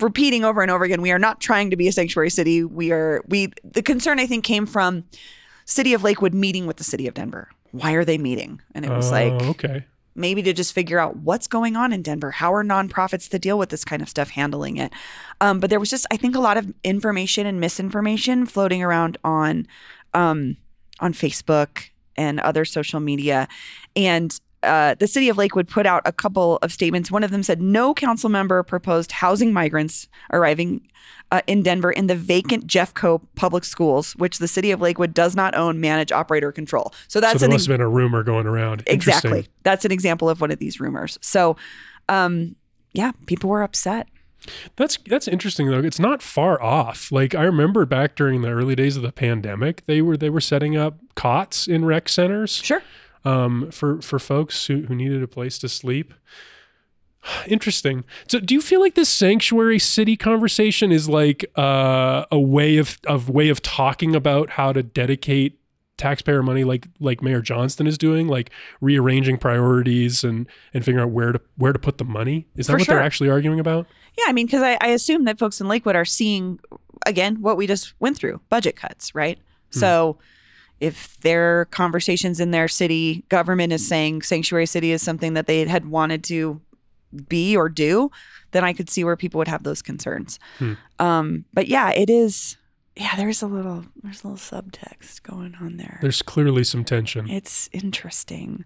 repeating 0.00 0.44
over 0.44 0.62
and 0.62 0.70
over 0.70 0.84
again. 0.84 1.00
We 1.02 1.12
are 1.12 1.18
not 1.18 1.40
trying 1.40 1.70
to 1.70 1.76
be 1.76 1.88
a 1.88 1.92
sanctuary 1.92 2.30
city. 2.30 2.64
We 2.64 2.92
are 2.92 3.22
we. 3.28 3.52
The 3.64 3.82
concern 3.82 4.18
I 4.18 4.26
think 4.26 4.44
came 4.44 4.66
from 4.66 5.04
city 5.64 5.94
of 5.94 6.02
Lakewood 6.02 6.34
meeting 6.34 6.66
with 6.66 6.76
the 6.76 6.84
city 6.84 7.06
of 7.06 7.14
Denver. 7.14 7.48
Why 7.70 7.92
are 7.92 8.04
they 8.04 8.18
meeting? 8.18 8.60
And 8.74 8.84
it 8.84 8.90
was 8.90 9.08
Oh, 9.08 9.12
like 9.12 9.32
okay. 9.32 9.84
maybe 10.14 10.42
to 10.42 10.52
just 10.52 10.74
figure 10.74 10.98
out 10.98 11.16
what's 11.16 11.46
going 11.46 11.74
on 11.76 11.92
in 11.92 12.02
Denver. 12.02 12.32
How 12.32 12.52
are 12.52 12.62
nonprofits 12.62 13.30
that 13.30 13.38
deal 13.38 13.56
with 13.58 13.70
this 13.70 13.84
kind 13.84 14.02
of 14.02 14.08
stuff 14.10 14.30
handling 14.30 14.76
it? 14.76 14.92
Um, 15.40 15.58
but 15.60 15.70
there 15.70 15.80
was 15.80 15.88
just, 15.88 16.04
I 16.10 16.18
think, 16.18 16.34
a 16.36 16.40
lot 16.40 16.58
of 16.58 16.70
information 16.84 17.46
and 17.46 17.60
misinformation 17.60 18.44
floating 18.44 18.82
around 18.82 19.16
on 19.24 19.66
um, 20.12 20.56
on 21.00 21.14
Facebook 21.14 21.88
and 22.16 22.40
other 22.40 22.64
social 22.64 23.00
media, 23.00 23.48
and. 23.96 24.40
Uh, 24.64 24.94
the 25.00 25.08
city 25.08 25.28
of 25.28 25.36
Lakewood 25.36 25.66
put 25.66 25.86
out 25.86 26.02
a 26.04 26.12
couple 26.12 26.60
of 26.62 26.72
statements. 26.72 27.10
One 27.10 27.24
of 27.24 27.32
them 27.32 27.42
said 27.42 27.60
no 27.60 27.92
council 27.94 28.30
member 28.30 28.62
proposed 28.62 29.10
housing 29.10 29.52
migrants 29.52 30.06
arriving 30.32 30.86
uh, 31.32 31.40
in 31.46 31.62
Denver 31.62 31.90
in 31.90 32.06
the 32.06 32.14
vacant 32.14 32.66
Jeffco 32.66 33.20
public 33.34 33.64
schools, 33.64 34.12
which 34.12 34.38
the 34.38 34.46
city 34.46 34.70
of 34.70 34.80
Lakewood 34.80 35.14
does 35.14 35.34
not 35.34 35.56
own, 35.56 35.80
manage, 35.80 36.12
operate, 36.12 36.44
or 36.44 36.52
control. 36.52 36.92
So 37.08 37.20
that's 37.20 37.32
so 37.32 37.38
there 37.40 37.48
an 37.48 37.54
must 37.54 37.66
have 37.66 37.74
been 37.74 37.80
a 37.80 37.88
rumor 37.88 38.22
going 38.22 38.46
around. 38.46 38.84
Exactly. 38.86 39.48
That's 39.62 39.84
an 39.84 39.92
example 39.92 40.28
of 40.28 40.40
one 40.40 40.50
of 40.50 40.58
these 40.58 40.78
rumors. 40.78 41.18
So, 41.22 41.56
um, 42.08 42.54
yeah, 42.92 43.12
people 43.26 43.48
were 43.50 43.62
upset. 43.62 44.08
That's 44.76 44.98
that's 45.06 45.28
interesting 45.28 45.70
though. 45.70 45.80
It's 45.80 45.98
not 45.98 46.22
far 46.22 46.60
off. 46.62 47.12
Like 47.12 47.34
I 47.34 47.44
remember 47.44 47.84
back 47.86 48.14
during 48.16 48.42
the 48.42 48.50
early 48.50 48.74
days 48.74 48.96
of 48.96 49.02
the 49.02 49.12
pandemic, 49.12 49.84
they 49.86 50.02
were 50.02 50.16
they 50.16 50.30
were 50.30 50.40
setting 50.40 50.76
up 50.76 50.98
cots 51.14 51.66
in 51.66 51.84
rec 51.84 52.08
centers. 52.08 52.56
Sure. 52.56 52.82
um, 53.24 53.70
for 53.70 54.00
for 54.02 54.18
folks 54.18 54.66
who, 54.66 54.82
who 54.82 54.94
needed 54.94 55.22
a 55.22 55.28
place 55.28 55.58
to 55.58 55.68
sleep. 55.68 56.12
Interesting. 57.46 58.04
So, 58.26 58.40
do 58.40 58.54
you 58.54 58.60
feel 58.60 58.80
like 58.80 58.94
this 58.94 59.08
sanctuary 59.08 59.78
city 59.78 60.16
conversation 60.16 60.90
is 60.92 61.08
like 61.08 61.44
uh, 61.56 62.24
a 62.30 62.40
way 62.40 62.78
of 62.78 62.98
of 63.06 63.28
way 63.28 63.48
of 63.48 63.62
talking 63.62 64.14
about 64.16 64.50
how 64.50 64.72
to 64.72 64.82
dedicate 64.82 65.58
taxpayer 65.98 66.42
money, 66.42 66.64
like 66.64 66.88
like 66.98 67.22
Mayor 67.22 67.40
Johnston 67.40 67.86
is 67.86 67.96
doing, 67.96 68.26
like 68.26 68.50
rearranging 68.80 69.38
priorities 69.38 70.24
and 70.24 70.48
and 70.74 70.84
figuring 70.84 71.04
out 71.06 71.12
where 71.12 71.32
to 71.32 71.40
where 71.56 71.72
to 71.72 71.78
put 71.78 71.98
the 71.98 72.04
money? 72.04 72.46
Is 72.56 72.66
that 72.66 72.72
For 72.72 72.78
what 72.78 72.86
sure. 72.86 72.94
they're 72.96 73.04
actually 73.04 73.30
arguing 73.30 73.60
about? 73.60 73.86
Yeah, 74.18 74.24
I 74.28 74.32
mean, 74.32 74.46
because 74.46 74.62
I, 74.62 74.76
I 74.80 74.88
assume 74.88 75.24
that 75.24 75.38
folks 75.38 75.60
in 75.60 75.68
Lakewood 75.68 75.96
are 75.96 76.04
seeing, 76.04 76.60
again, 77.06 77.40
what 77.40 77.56
we 77.56 77.66
just 77.66 77.94
went 78.00 78.16
through 78.16 78.40
budget 78.50 78.76
cuts, 78.76 79.14
right? 79.14 79.38
So, 79.70 80.18
if 80.80 81.18
their 81.20 81.64
conversations 81.66 82.40
in 82.40 82.50
their 82.50 82.68
city 82.68 83.24
government 83.30 83.72
is 83.72 83.86
saying 83.88 84.20
sanctuary 84.20 84.66
city 84.66 84.92
is 84.92 85.00
something 85.00 85.32
that 85.32 85.46
they 85.46 85.64
had 85.64 85.86
wanted 85.86 86.24
to 86.24 86.60
be 87.28 87.56
or 87.56 87.68
do, 87.68 88.10
then 88.50 88.64
I 88.64 88.72
could 88.72 88.90
see 88.90 89.04
where 89.04 89.16
people 89.16 89.38
would 89.38 89.48
have 89.48 89.62
those 89.62 89.80
concerns. 89.80 90.38
Hmm. 90.58 90.72
Um, 90.98 91.44
but 91.54 91.68
yeah, 91.68 91.90
it 91.90 92.10
is. 92.10 92.56
Yeah, 92.96 93.16
there's 93.16 93.42
a 93.42 93.46
little 93.46 93.86
there's 94.02 94.24
a 94.24 94.28
little 94.28 94.60
subtext 94.60 95.22
going 95.22 95.54
on 95.60 95.78
there. 95.78 95.98
There's 96.02 96.20
clearly 96.20 96.64
some 96.64 96.84
tension, 96.84 97.30
It's 97.30 97.70
interesting. 97.72 98.64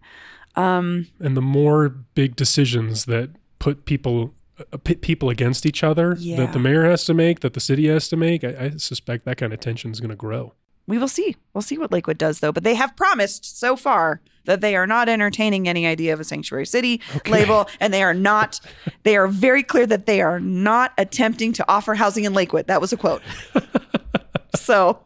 Um, 0.57 1.09
and 1.21 1.37
the 1.37 1.43
more 1.43 1.89
big 1.91 2.35
decisions 2.35 3.05
that 3.05 3.31
put 3.59 3.85
people 3.85 4.35
Uh, 4.73 4.77
pit 4.79 5.03
people 5.03 5.29
against 5.29 5.67
each 5.67 5.85
other 5.85 6.17
Yeah. 6.19 6.37
that 6.39 6.53
the 6.55 6.59
mayor 6.59 6.85
has 6.85 7.05
to 7.05 7.13
make, 7.15 7.41
that 7.41 7.53
the 7.53 7.61
city 7.61 7.89
has 7.89 8.09
to 8.09 8.17
make, 8.17 8.43
I, 8.43 8.57
I 8.59 8.71
suspect 8.79 9.25
that 9.27 9.37
kind 9.37 9.53
of 9.53 9.61
tension 9.61 9.91
is 9.91 10.01
going 10.01 10.09
to 10.11 10.17
grow. 10.17 10.55
we 10.87 10.97
will 10.99 11.09
see. 11.09 11.37
We'll 11.53 11.63
see 11.63 11.77
what 11.79 11.91
Lakewood 11.93 12.17
does, 12.17 12.41
though. 12.41 12.53
But 12.53 12.63
they 12.65 12.75
have 12.75 12.97
promised 12.97 13.59
so 13.59 13.77
far 13.77 14.23
that 14.45 14.61
they 14.63 14.75
are 14.77 14.87
not 14.87 15.09
entertaining 15.09 15.69
any 15.69 15.85
idea 15.87 16.13
of 16.15 16.21
a 16.21 16.25
sanctuary 16.25 16.65
city 16.65 17.01
label, 17.29 17.69
and 17.81 17.93
they 17.93 18.03
are 18.05 18.15
not. 18.15 18.61
They 19.03 19.17
are 19.17 19.27
very 19.29 19.63
clear 19.65 19.85
that 19.89 20.07
they 20.07 20.21
are 20.23 20.39
not 20.41 20.93
attempting 20.97 21.53
to 21.55 21.65
offer 21.69 21.95
housing 21.95 22.25
in 22.25 22.33
Lakewood. 22.33 22.69
That 22.69 22.81
was 22.81 22.93
a 22.93 22.97
quote. 22.97 23.21
so, 24.57 25.01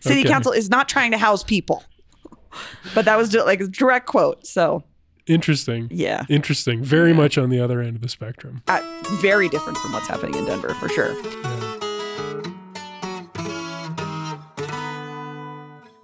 city 0.00 0.20
Okay. 0.20 0.28
council 0.28 0.52
is 0.52 0.70
not 0.70 0.88
trying 0.88 1.10
to 1.10 1.18
house 1.18 1.42
people, 1.42 1.82
but 2.94 3.04
that 3.04 3.18
was 3.18 3.34
like 3.34 3.60
a 3.60 3.66
direct 3.68 4.06
quote. 4.06 4.46
So, 4.46 4.84
Interesting. 5.28 5.88
yeah, 5.90 6.24
Interesting. 6.28 6.82
Very 6.82 7.12
much 7.12 7.36
on 7.38 7.50
the 7.50 7.60
other 7.60 7.80
end 7.80 7.96
of 7.96 8.02
the 8.02 8.08
spectrum. 8.08 8.62
uh, 8.68 8.80
very 9.20 9.48
different 9.48 9.78
from 9.78 9.92
what's 9.92 10.08
happening 10.08 10.34
in 10.34 10.44
Denver 10.46 10.74
for 10.74 10.88
sure. 10.88 11.14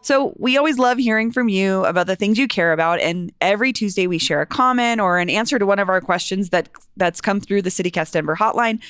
So 0.02 0.34
we 0.36 0.58
always 0.58 0.78
love 0.78 0.98
hearing 0.98 1.32
from 1.32 1.48
you 1.48 1.82
about 1.86 2.06
the 2.06 2.14
things 2.14 2.36
you 2.38 2.46
care 2.46 2.74
about, 2.74 3.00
and 3.00 3.32
every 3.40 3.72
Tuesday 3.72 4.06
we 4.06 4.18
share 4.18 4.42
a 4.42 4.46
comment 4.46 5.00
or 5.00 5.18
an 5.18 5.30
answer 5.30 5.58
to 5.58 5.64
one 5.64 5.78
of 5.78 5.88
our 5.88 6.02
questions 6.02 6.50
that 6.50 6.68
that's 6.98 7.22
come 7.22 7.40
through 7.40 7.62
the 7.62 7.70
CityCast 7.70 8.12
Denver 8.12 8.36
hotline. 8.36 8.82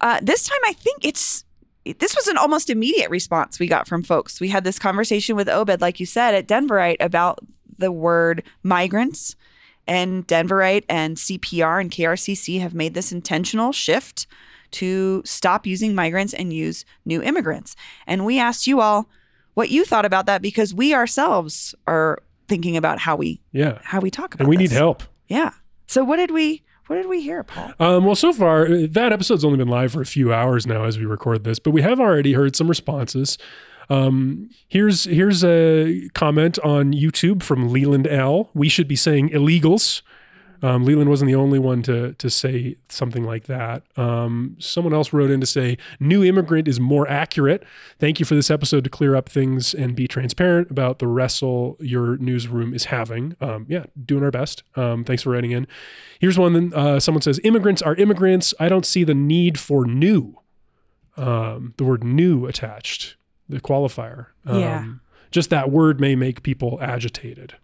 Uh, 0.00 0.18
this 0.22 0.44
time, 0.48 0.58
I 0.64 0.72
think 0.72 1.04
it's 1.04 1.44
this 1.98 2.16
was 2.16 2.26
an 2.26 2.38
almost 2.38 2.70
immediate 2.70 3.10
response 3.10 3.58
we 3.58 3.66
got 3.66 3.86
from 3.86 4.02
folks. 4.02 4.40
We 4.40 4.48
had 4.48 4.64
this 4.64 4.78
conversation 4.78 5.36
with 5.36 5.46
Obed, 5.48 5.82
like 5.82 6.00
you 6.00 6.06
said, 6.06 6.34
at 6.34 6.48
Denverite 6.48 6.96
about 7.00 7.40
the 7.78 7.92
word 7.92 8.42
migrants. 8.62 9.36
And 9.86 10.26
Denverite 10.26 10.84
and 10.88 11.16
CPR 11.16 11.80
and 11.80 11.90
KRCC 11.90 12.60
have 12.60 12.74
made 12.74 12.94
this 12.94 13.12
intentional 13.12 13.72
shift 13.72 14.26
to 14.72 15.22
stop 15.24 15.66
using 15.66 15.94
migrants 15.94 16.34
and 16.34 16.52
use 16.52 16.84
new 17.04 17.22
immigrants. 17.22 17.76
And 18.06 18.24
we 18.24 18.38
asked 18.38 18.66
you 18.66 18.80
all 18.80 19.08
what 19.54 19.70
you 19.70 19.84
thought 19.84 20.04
about 20.04 20.26
that 20.26 20.42
because 20.42 20.74
we 20.74 20.92
ourselves 20.92 21.74
are 21.86 22.18
thinking 22.48 22.76
about 22.76 22.98
how 22.98 23.16
we 23.16 23.40
Yeah. 23.52 23.78
how 23.82 24.00
we 24.00 24.10
talk 24.10 24.34
about 24.34 24.40
it. 24.42 24.44
And 24.44 24.48
we 24.50 24.56
need 24.56 24.72
help. 24.72 25.02
Yeah. 25.28 25.52
So 25.86 26.04
what 26.04 26.16
did 26.16 26.30
we 26.30 26.62
what 26.88 26.96
did 26.96 27.06
we 27.06 27.20
hear, 27.20 27.42
Paul? 27.42 27.72
Um, 27.80 28.04
well, 28.04 28.14
so 28.14 28.32
far, 28.32 28.64
uh, 28.66 28.86
that 28.90 29.12
episode's 29.12 29.44
only 29.44 29.58
been 29.58 29.66
live 29.66 29.90
for 29.92 30.00
a 30.00 30.06
few 30.06 30.32
hours 30.32 30.68
now 30.68 30.84
as 30.84 30.96
we 30.98 31.04
record 31.04 31.42
this, 31.42 31.58
but 31.58 31.72
we 31.72 31.82
have 31.82 31.98
already 31.98 32.34
heard 32.34 32.54
some 32.54 32.68
responses. 32.68 33.38
Um, 33.88 34.50
here's 34.68 35.04
here's 35.04 35.44
a 35.44 36.08
comment 36.14 36.58
on 36.60 36.92
YouTube 36.92 37.42
from 37.42 37.72
Leland 37.72 38.06
L. 38.06 38.50
We 38.54 38.68
should 38.68 38.88
be 38.88 38.96
saying 38.96 39.30
illegals. 39.30 40.02
Um, 40.62 40.84
Leland 40.84 41.10
wasn't 41.10 41.28
the 41.28 41.34
only 41.34 41.58
one 41.58 41.82
to 41.82 42.14
to 42.14 42.30
say 42.30 42.76
something 42.88 43.24
like 43.24 43.44
that. 43.44 43.82
Um, 43.96 44.56
someone 44.58 44.94
else 44.94 45.12
wrote 45.12 45.30
in 45.30 45.40
to 45.40 45.46
say 45.46 45.76
new 46.00 46.24
immigrant 46.24 46.66
is 46.66 46.80
more 46.80 47.06
accurate. 47.08 47.62
Thank 47.98 48.20
you 48.20 48.26
for 48.26 48.34
this 48.34 48.50
episode 48.50 48.84
to 48.84 48.90
clear 48.90 49.14
up 49.14 49.28
things 49.28 49.74
and 49.74 49.94
be 49.94 50.08
transparent 50.08 50.70
about 50.70 50.98
the 50.98 51.06
wrestle 51.06 51.76
your 51.78 52.16
newsroom 52.16 52.74
is 52.74 52.86
having. 52.86 53.36
Um, 53.40 53.66
yeah, 53.68 53.84
doing 54.04 54.24
our 54.24 54.30
best. 54.30 54.62
Um, 54.76 55.04
thanks 55.04 55.22
for 55.22 55.30
writing 55.30 55.52
in. 55.52 55.66
Here's 56.18 56.38
one. 56.38 56.72
Uh, 56.72 57.00
someone 57.00 57.22
says 57.22 57.40
immigrants 57.44 57.82
are 57.82 57.94
immigrants. 57.94 58.54
I 58.58 58.68
don't 58.68 58.86
see 58.86 59.04
the 59.04 59.14
need 59.14 59.58
for 59.58 59.84
new. 59.84 60.40
Um, 61.16 61.74
the 61.78 61.84
word 61.84 62.04
new 62.04 62.46
attached, 62.46 63.16
the 63.48 63.60
qualifier. 63.60 64.26
Um, 64.46 64.60
Yeah. 64.60 64.84
Just 65.30 65.50
that 65.50 65.70
word 65.70 66.00
may 66.00 66.14
make 66.14 66.42
people 66.42 66.78
agitated. 66.80 67.54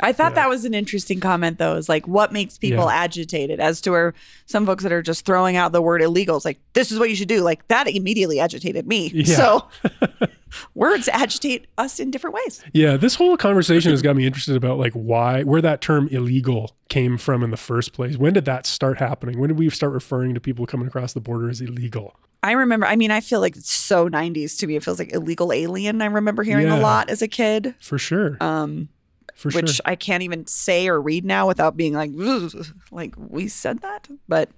I 0.00 0.12
thought 0.12 0.32
Yeah. 0.32 0.42
that 0.42 0.48
was 0.48 0.64
an 0.64 0.74
interesting 0.74 1.20
comment, 1.20 1.58
though. 1.58 1.76
Is 1.76 1.88
like 1.88 2.06
what 2.08 2.32
makes 2.32 2.58
people 2.58 2.84
Yeah. 2.86 2.94
agitated, 2.94 3.60
as 3.60 3.80
to 3.82 3.90
where 3.90 4.14
some 4.46 4.64
folks 4.66 4.82
that 4.82 4.92
are 4.92 5.02
just 5.02 5.24
throwing 5.24 5.56
out 5.56 5.72
the 5.72 5.82
word 5.82 6.00
illegals, 6.00 6.44
like 6.44 6.58
this 6.72 6.90
is 6.92 6.98
what 6.98 7.10
you 7.10 7.16
should 7.16 7.28
do. 7.28 7.42
Like 7.42 7.66
that 7.68 7.88
immediately 7.88 8.40
agitated 8.40 8.86
me. 8.86 9.10
Yeah. 9.14 9.36
So 9.36 9.68
words 10.74 11.08
agitate 11.08 11.66
us 11.78 11.98
in 11.98 12.10
different 12.10 12.34
ways. 12.34 12.62
Yeah, 12.72 12.96
this 12.96 13.14
whole 13.14 13.36
conversation 13.36 13.90
has 13.90 14.02
got 14.02 14.16
me 14.16 14.26
interested 14.26 14.56
about 14.56 14.78
like 14.78 14.92
why, 14.92 15.42
where 15.42 15.62
that 15.62 15.80
term 15.80 16.08
illegal 16.10 16.76
came 16.88 17.16
from 17.18 17.42
in 17.42 17.50
the 17.50 17.56
first 17.56 17.92
place. 17.92 18.16
When 18.16 18.32
did 18.34 18.44
that 18.44 18.66
start 18.66 18.98
happening? 18.98 19.38
When 19.38 19.48
did 19.48 19.58
we 19.58 19.68
start 19.70 19.92
referring 19.92 20.34
to 20.34 20.40
people 20.40 20.66
coming 20.66 20.86
across 20.86 21.12
the 21.12 21.20
border 21.20 21.48
as 21.48 21.60
illegal? 21.60 22.14
I 22.44 22.52
remember. 22.52 22.86
I 22.86 22.96
mean, 22.96 23.12
I 23.12 23.20
feel 23.20 23.38
like 23.40 23.56
it's 23.56 23.70
so 23.72 24.08
'90s 24.08 24.58
to 24.58 24.66
me. 24.66 24.74
It 24.76 24.82
feels 24.82 24.98
like 24.98 25.12
illegal 25.12 25.52
alien. 25.52 26.02
I 26.02 26.06
remember 26.06 26.42
hearing 26.42 26.66
Yeah. 26.66 26.80
a 26.80 26.82
lot 26.82 27.08
as 27.08 27.22
a 27.22 27.28
kid. 27.28 27.74
For 27.78 27.98
sure. 27.98 28.36
Um, 28.40 28.88
For 29.34 29.50
which 29.50 29.70
sure. 29.70 29.82
I 29.84 29.96
can't 29.96 30.22
even 30.22 30.46
say 30.46 30.88
or 30.88 31.00
read 31.00 31.24
now 31.24 31.48
without 31.48 31.76
being 31.76 31.94
like, 31.94 32.10
like 32.92 33.14
we 33.16 33.48
said 33.48 33.80
that. 33.80 34.08
But 34.28 34.50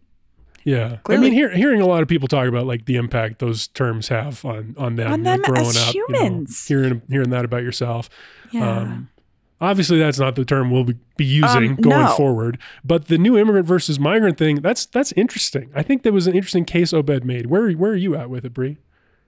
Yeah. 0.64 0.96
Clearly- 1.04 1.26
I 1.26 1.30
mean, 1.30 1.32
hear, 1.32 1.50
hearing 1.50 1.80
a 1.80 1.86
lot 1.86 2.02
of 2.02 2.08
people 2.08 2.28
talk 2.28 2.46
about 2.48 2.66
like 2.66 2.84
the 2.86 2.96
impact 2.96 3.38
those 3.38 3.68
terms 3.68 4.08
have 4.08 4.44
on 4.44 4.74
on 4.78 4.96
them, 4.96 5.12
On 5.12 5.22
like, 5.22 5.42
them 5.42 5.54
growing 5.54 5.68
as 5.68 5.88
up, 5.88 5.94
you 5.94 6.04
know, 6.08 6.18
humans. 6.20 6.66
hearing 6.66 7.02
hearing 7.08 7.30
that 7.30 7.44
about 7.44 7.62
yourself. 7.62 8.08
yeah, 8.50 8.78
Um, 8.80 9.08
obviously, 9.60 9.98
that's 9.98 10.18
not 10.18 10.34
the 10.36 10.44
term 10.44 10.70
we'll 10.70 10.84
be, 10.84 10.96
be 11.16 11.24
using 11.24 11.70
Um, 11.70 11.76
going 11.76 12.04
no. 12.06 12.14
forward. 12.16 12.58
But 12.84 13.06
the 13.08 13.16
new 13.18 13.38
immigrant 13.38 13.66
versus 13.66 13.98
migrant 14.00 14.36
thing 14.36 14.56
that's 14.60 14.84
that's 14.86 15.12
interesting. 15.12 15.70
I 15.74 15.82
think 15.82 16.02
that 16.02 16.12
was 16.12 16.26
an 16.26 16.34
interesting 16.34 16.64
case 16.64 16.92
Obed 16.92 17.24
made. 17.24 17.46
Where 17.46 17.70
where 17.72 17.92
are 17.92 17.96
you 17.96 18.16
at 18.16 18.28
with 18.28 18.44
it, 18.44 18.52
Bree? 18.54 18.78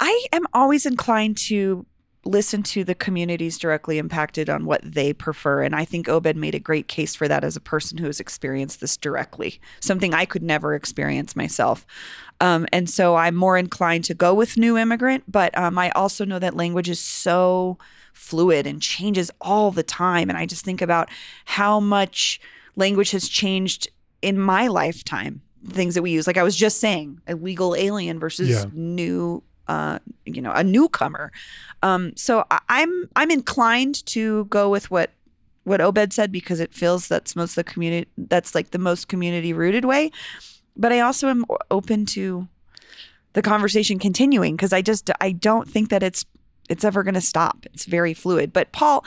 I 0.01 0.27
am 0.33 0.45
always 0.53 0.85
inclined 0.85 1.39
to 1.49 1.87
listen 2.27 2.63
to 2.65 2.85
the 2.85 2.95
communities 2.95 3.57
directly 3.57 3.99
impacted 3.99 4.51
on 4.51 4.67
what 4.67 4.81
they 4.83 5.13
prefer. 5.13 5.63
And 5.63 5.75
I 5.75 5.85
think 5.85 6.09
Obed 6.09 6.37
made 6.37 6.55
a 6.55 6.59
great 6.61 6.89
case 6.89 7.15
for 7.15 7.29
that 7.29 7.45
as 7.45 7.57
a 7.57 7.61
person 7.61 7.99
who 7.99 8.07
has 8.07 8.21
experienced 8.21 8.81
this 8.81 8.97
directly, 8.97 9.61
something 9.81 10.13
I 10.13 10.25
could 10.25 10.43
never 10.43 10.75
experience 10.75 11.37
myself. 11.37 11.87
Um, 12.41 12.67
and 12.73 12.91
so 12.91 13.15
I'm 13.17 13.35
more 13.37 13.57
inclined 13.57 14.05
to 14.07 14.15
go 14.15 14.35
with 14.35 14.59
new 14.59 14.77
immigrant, 14.77 15.25
but 15.27 15.57
um, 15.57 15.79
I 15.79 15.91
also 15.91 16.25
know 16.25 16.39
that 16.39 16.57
language 16.57 16.91
is 16.91 17.01
so 17.01 17.79
fluid 18.13 18.67
and 18.67 18.83
changes 18.83 19.31
all 19.41 19.71
the 19.71 19.83
time. 19.83 20.29
And 20.29 20.37
I 20.37 20.47
just 20.47 20.65
think 20.65 20.83
about 20.83 21.09
how 21.45 21.81
much 21.81 22.41
language 22.75 23.13
has 23.13 23.29
changed 23.29 23.89
in 24.21 24.39
my 24.39 24.67
lifetime. 24.67 25.43
Things 25.69 25.95
that 25.95 26.03
we 26.03 26.11
use, 26.11 26.27
like 26.27 26.37
I 26.37 26.43
was 26.43 26.57
just 26.57 26.79
saying, 26.81 27.21
illegal 27.27 27.75
alien 27.77 28.19
versus 28.19 28.49
Yeah. 28.51 28.65
new 28.73 29.43
uh, 29.69 29.99
you 30.25 30.41
know, 30.41 30.53
a 30.53 30.63
newcomer. 30.65 31.33
Um, 31.83 32.13
so 32.17 32.45
I- 32.51 32.61
I'm 32.69 33.09
I'm 33.17 33.31
inclined 33.31 34.05
to 34.07 34.45
go 34.47 34.71
with 34.71 34.91
what 34.91 35.11
what 35.65 35.81
Obed 35.81 36.13
said 36.13 36.31
because 36.31 36.61
it 36.61 36.73
feels 36.73 37.09
that's 37.09 37.35
most 37.35 37.57
the 37.57 37.65
community 37.65 38.09
that's 38.17 38.55
like 38.55 38.71
the 38.71 38.79
most 38.79 39.09
community 39.09 39.53
rooted 39.53 39.85
way. 39.85 40.11
But 40.77 40.93
I 40.93 41.01
also 41.01 41.29
am 41.29 41.45
open 41.71 42.07
to 42.07 42.47
the 43.33 43.43
conversation 43.43 43.99
continuing 43.99 44.57
because 44.57 44.73
I 44.73 44.83
just 44.83 45.11
I 45.21 45.33
don't 45.33 45.69
think 45.69 45.91
that 45.91 46.03
it's 46.03 46.25
it's 46.69 46.85
ever 46.85 47.03
going 47.03 47.15
to 47.15 47.21
stop. 47.21 47.67
It's 47.73 47.85
very 47.85 48.15
fluid. 48.15 48.53
But 48.53 48.73
Paul, 48.73 49.05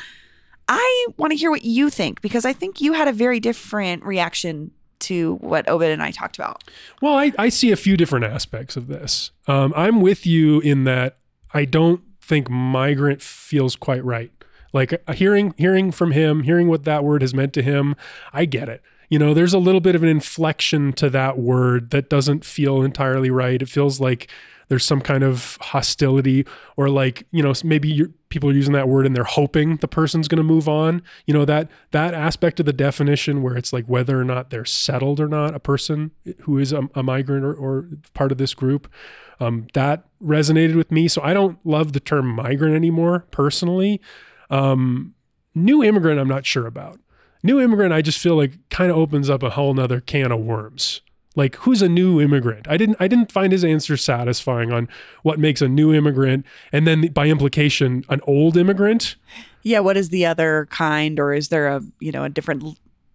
I 0.67 1.08
want 1.17 1.32
to 1.32 1.38
hear 1.38 1.50
what 1.52 1.63
you 1.63 1.89
think 1.89 2.22
because 2.22 2.45
I 2.45 2.54
think 2.54 2.80
you 2.82 2.93
had 2.93 3.08
a 3.08 3.13
very 3.13 3.39
different 3.39 4.04
reaction 4.04 4.72
to 5.00 5.36
what 5.36 5.68
Obed 5.70 5.84
and 5.84 6.02
I 6.02 6.12
talked 6.12 6.38
about. 6.38 6.64
Well, 7.02 7.16
I, 7.16 7.32
I 7.38 7.50
see 7.50 7.72
a 7.72 7.76
few 7.76 7.98
different 7.98 8.26
aspects 8.26 8.76
of 8.76 8.88
this. 8.88 9.32
Um, 9.48 9.74
I'm 9.76 10.02
with 10.02 10.26
you 10.26 10.60
in 10.60 10.84
that 10.84 11.18
I 11.54 11.66
don't 11.66 12.02
think 12.22 12.50
migrant 12.50 13.22
feels 13.22 13.76
quite 13.76 14.04
right. 14.04 14.32
Like 14.72 15.02
uh, 15.08 15.14
hearing 15.14 15.54
hearing 15.58 15.92
from 15.92 16.12
him, 16.12 16.44
hearing 16.44 16.68
what 16.68 16.84
that 16.84 17.04
word 17.04 17.22
has 17.22 17.34
meant 17.34 17.54
to 17.54 17.62
him, 17.62 17.96
I 18.34 18.46
get 18.46 18.70
it. 18.70 18.82
You 19.10 19.18
know, 19.18 19.34
there's 19.34 19.56
a 19.56 19.60
little 19.60 19.82
bit 19.82 19.96
of 19.96 20.04
an 20.04 20.10
inflection 20.10 20.94
to 20.94 21.10
that 21.10 21.40
word 21.40 21.90
that 21.90 22.10
doesn't 22.10 22.46
feel 22.46 22.84
entirely 22.84 23.32
right. 23.32 23.60
It 23.60 23.70
feels 23.70 24.00
like 24.00 24.30
there's 24.70 24.86
some 24.86 25.02
kind 25.02 25.24
of 25.24 25.58
hostility 25.62 26.46
or 26.78 26.90
like 26.90 27.28
you 27.32 27.44
know 27.44 27.54
maybe 27.64 28.06
people 28.30 28.50
are 28.50 28.54
using 28.54 28.74
that 28.74 28.88
word 28.88 29.06
and 29.06 29.16
they're 29.16 29.24
hoping 29.24 29.78
the 29.78 29.88
person's 29.88 30.28
going 30.28 30.38
to 30.38 30.44
move 30.44 30.70
on. 30.70 31.02
You 31.26 31.34
know 31.34 31.46
that 31.46 31.70
that 31.92 32.14
aspect 32.14 32.60
of 32.60 32.66
the 32.66 32.74
definition 32.74 33.42
where 33.42 33.58
it's 33.58 33.74
like 33.74 33.86
whether 33.86 34.20
or 34.20 34.24
not 34.24 34.50
they're 34.50 34.66
settled 34.66 35.20
or 35.20 35.28
not 35.28 35.54
a 35.54 35.60
person 35.60 36.12
who 36.44 36.58
is 36.58 36.72
a, 36.72 36.88
a 36.96 37.04
migrant 37.04 37.44
or, 37.44 37.54
or 37.54 37.90
part 38.14 38.32
of 38.32 38.38
this 38.38 38.54
group 38.54 38.90
um, 39.40 39.68
that 39.74 40.06
resonated 40.24 40.76
with 40.76 40.92
me. 40.92 41.08
So 41.08 41.22
i 41.22 41.34
don't 41.34 41.60
love 41.66 41.94
the 41.94 42.00
term 42.00 42.28
migrant 42.28 42.76
anymore 42.76 43.26
personally. 43.32 44.00
Um, 44.50 45.16
new 45.54 45.84
immigrant 45.84 46.20
i'm 46.20 46.28
not 46.28 46.46
sure 46.46 46.68
about. 46.68 47.00
New 47.42 47.60
immigrant 47.60 47.94
i 47.94 48.02
just 48.02 48.20
feel 48.20 48.36
like 48.36 48.70
kind 48.70 48.92
of 48.92 48.98
opens 48.98 49.30
up 49.30 49.44
a 49.44 49.52
whole 49.52 49.74
nother 49.74 50.00
can 50.00 50.32
of 50.32 50.40
worms 50.40 51.02
like 51.39 51.56
who's 51.63 51.82
a 51.82 51.89
new 51.89 52.21
immigrant 52.21 52.67
i 52.69 52.78
didn't 52.78 52.97
i 52.99 53.08
didn't 53.08 53.32
find 53.32 53.52
his 53.52 53.63
answer 53.63 53.95
satisfying 53.97 54.71
on 54.71 54.88
what 55.23 55.39
makes 55.39 55.62
a 55.62 55.67
new 55.67 55.93
immigrant 55.93 56.45
and 56.71 56.86
then 56.86 57.08
by 57.19 57.25
implication 57.28 58.04
an 58.10 58.19
old 58.28 58.56
immigrant 58.58 59.15
Yeah, 59.62 59.82
what 59.82 59.97
is 59.97 60.08
the 60.10 60.25
other 60.25 60.67
kind, 60.71 61.19
or 61.19 61.34
is 61.34 61.49
there 61.49 61.67
a 61.67 61.82
you 61.99 62.12
know 62.13 62.23
a 62.23 62.30
different 62.30 62.63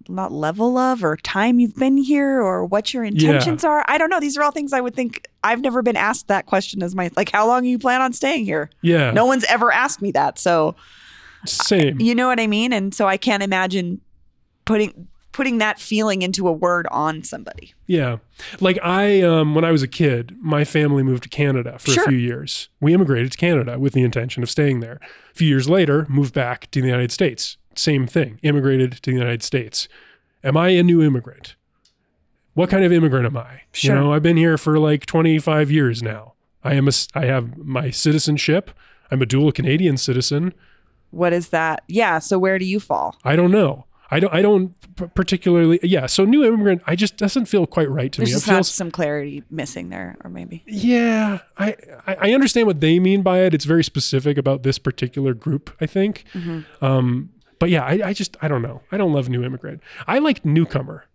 not 0.08 0.30
level 0.30 0.76
of 0.76 1.02
or 1.02 1.16
time 1.16 1.58
you've 1.58 1.74
been 1.76 1.96
here, 1.96 2.38
or 2.38 2.66
what 2.66 2.92
your 2.92 3.02
intentions 3.02 3.64
are? 3.64 3.82
I 3.88 3.96
don't 3.96 4.10
know. 4.10 4.20
These 4.20 4.36
are 4.36 4.42
all 4.42 4.52
things 4.52 4.74
I 4.74 4.80
would 4.82 4.94
think. 4.94 5.26
I've 5.42 5.62
never 5.62 5.80
been 5.80 5.96
asked 5.96 6.28
that 6.28 6.44
question 6.44 6.82
as 6.82 6.94
my 6.94 7.10
like, 7.16 7.30
how 7.32 7.46
long 7.46 7.64
you 7.64 7.78
plan 7.78 8.02
on 8.02 8.12
staying 8.12 8.44
here? 8.44 8.68
yeah 8.82 9.10
No 9.12 9.24
one's 9.24 9.44
ever 9.44 9.72
asked 9.72 10.02
me 10.02 10.12
that, 10.12 10.38
so 10.38 10.74
same 11.46 11.98
you 11.98 12.14
know 12.14 12.28
what 12.28 12.38
I 12.40 12.46
mean. 12.46 12.72
And 12.74 12.94
so 12.94 13.08
I 13.08 13.16
can't 13.16 13.42
imagine 13.42 14.00
putting 14.66 15.08
putting 15.34 15.58
that 15.58 15.78
feeling 15.80 16.22
into 16.22 16.46
a 16.48 16.52
word 16.52 16.86
on 16.92 17.22
somebody. 17.24 17.74
Yeah. 17.86 18.18
Like 18.60 18.78
I 18.82 19.20
um 19.20 19.54
when 19.54 19.64
I 19.64 19.72
was 19.72 19.82
a 19.82 19.88
kid, 19.88 20.34
my 20.40 20.64
family 20.64 21.02
moved 21.02 21.24
to 21.24 21.28
Canada 21.28 21.78
for 21.78 21.90
Sure. 21.90 22.04
a 22.04 22.08
few 22.08 22.16
years. 22.16 22.70
We 22.80 22.94
immigrated 22.94 23.32
to 23.32 23.38
Canada 23.38 23.78
with 23.78 23.92
the 23.92 24.02
intention 24.02 24.42
of 24.42 24.48
staying 24.48 24.80
there. 24.80 25.00
A 25.32 25.34
few 25.34 25.48
years 25.48 25.68
later, 25.68 26.06
moved 26.08 26.32
back 26.32 26.70
to 26.70 26.80
the 26.80 26.86
United 26.86 27.12
States. 27.12 27.58
Same 27.74 28.06
thing. 28.06 28.38
Immigrated 28.42 28.92
to 29.02 29.10
the 29.10 29.16
United 29.18 29.42
States. 29.42 29.88
Am 30.44 30.56
I 30.56 30.68
a 30.70 30.82
new 30.82 31.02
immigrant? 31.02 31.56
What 32.54 32.70
kind 32.70 32.84
of 32.84 32.92
immigrant 32.92 33.26
am 33.26 33.36
I? 33.36 33.62
Sure. 33.72 33.94
You 33.96 34.00
know, 34.00 34.12
I've 34.12 34.22
been 34.22 34.36
here 34.36 34.56
for 34.56 34.78
like 34.78 35.04
25 35.06 35.70
years 35.72 36.02
now. 36.02 36.34
I 36.62 36.74
am 36.74 36.86
a 36.88 36.92
I 37.14 37.24
have 37.26 37.58
my 37.58 37.90
citizenship. 37.90 38.70
I'm 39.10 39.20
a 39.20 39.26
dual 39.26 39.50
Canadian 39.52 39.96
citizen. 39.96 40.54
What 41.10 41.32
is 41.32 41.48
that? 41.48 41.82
Yeah. 41.88 42.20
So 42.20 42.38
where 42.38 42.58
do 42.58 42.64
you 42.64 42.78
fall? 42.78 43.16
I 43.24 43.34
don't 43.36 43.50
know. 43.50 43.86
I 44.10 44.20
don't 44.20 44.32
I 44.34 44.42
don't 44.42 44.74
particularly 45.14 45.80
yeah, 45.82 46.06
so 46.06 46.24
new 46.24 46.44
immigrant 46.44 46.82
I 46.86 46.94
just 46.94 47.16
doesn't 47.16 47.46
feel 47.46 47.66
quite 47.66 47.88
right 47.90 48.12
to 48.12 48.20
There's 48.20 48.34
me. 48.34 48.40
Feels 48.40 48.72
some 48.72 48.90
clarity 48.90 49.42
missing 49.50 49.88
there, 49.88 50.16
or 50.22 50.30
maybe. 50.30 50.62
Yeah, 50.66 51.38
I, 51.56 51.76
I 52.06 52.16
I 52.20 52.32
understand 52.32 52.66
what 52.66 52.80
they 52.80 52.98
mean 52.98 53.22
by 53.22 53.40
it. 53.40 53.54
It's 53.54 53.64
very 53.64 53.84
specific 53.84 54.38
about 54.38 54.62
this 54.62 54.78
particular 54.78 55.34
group, 55.34 55.74
I 55.80 55.86
think. 55.86 56.24
Um, 56.80 57.30
but 57.58 57.70
yeah, 57.70 57.82
I, 57.82 58.08
I 58.08 58.12
just 58.12 58.36
I 58.42 58.48
don't 58.48 58.62
know. 58.62 58.82
I 58.92 58.96
don't 58.96 59.12
love 59.12 59.28
new 59.28 59.42
immigrant. 59.42 59.80
I 60.06 60.18
like 60.18 60.44
newcomer. 60.44 61.06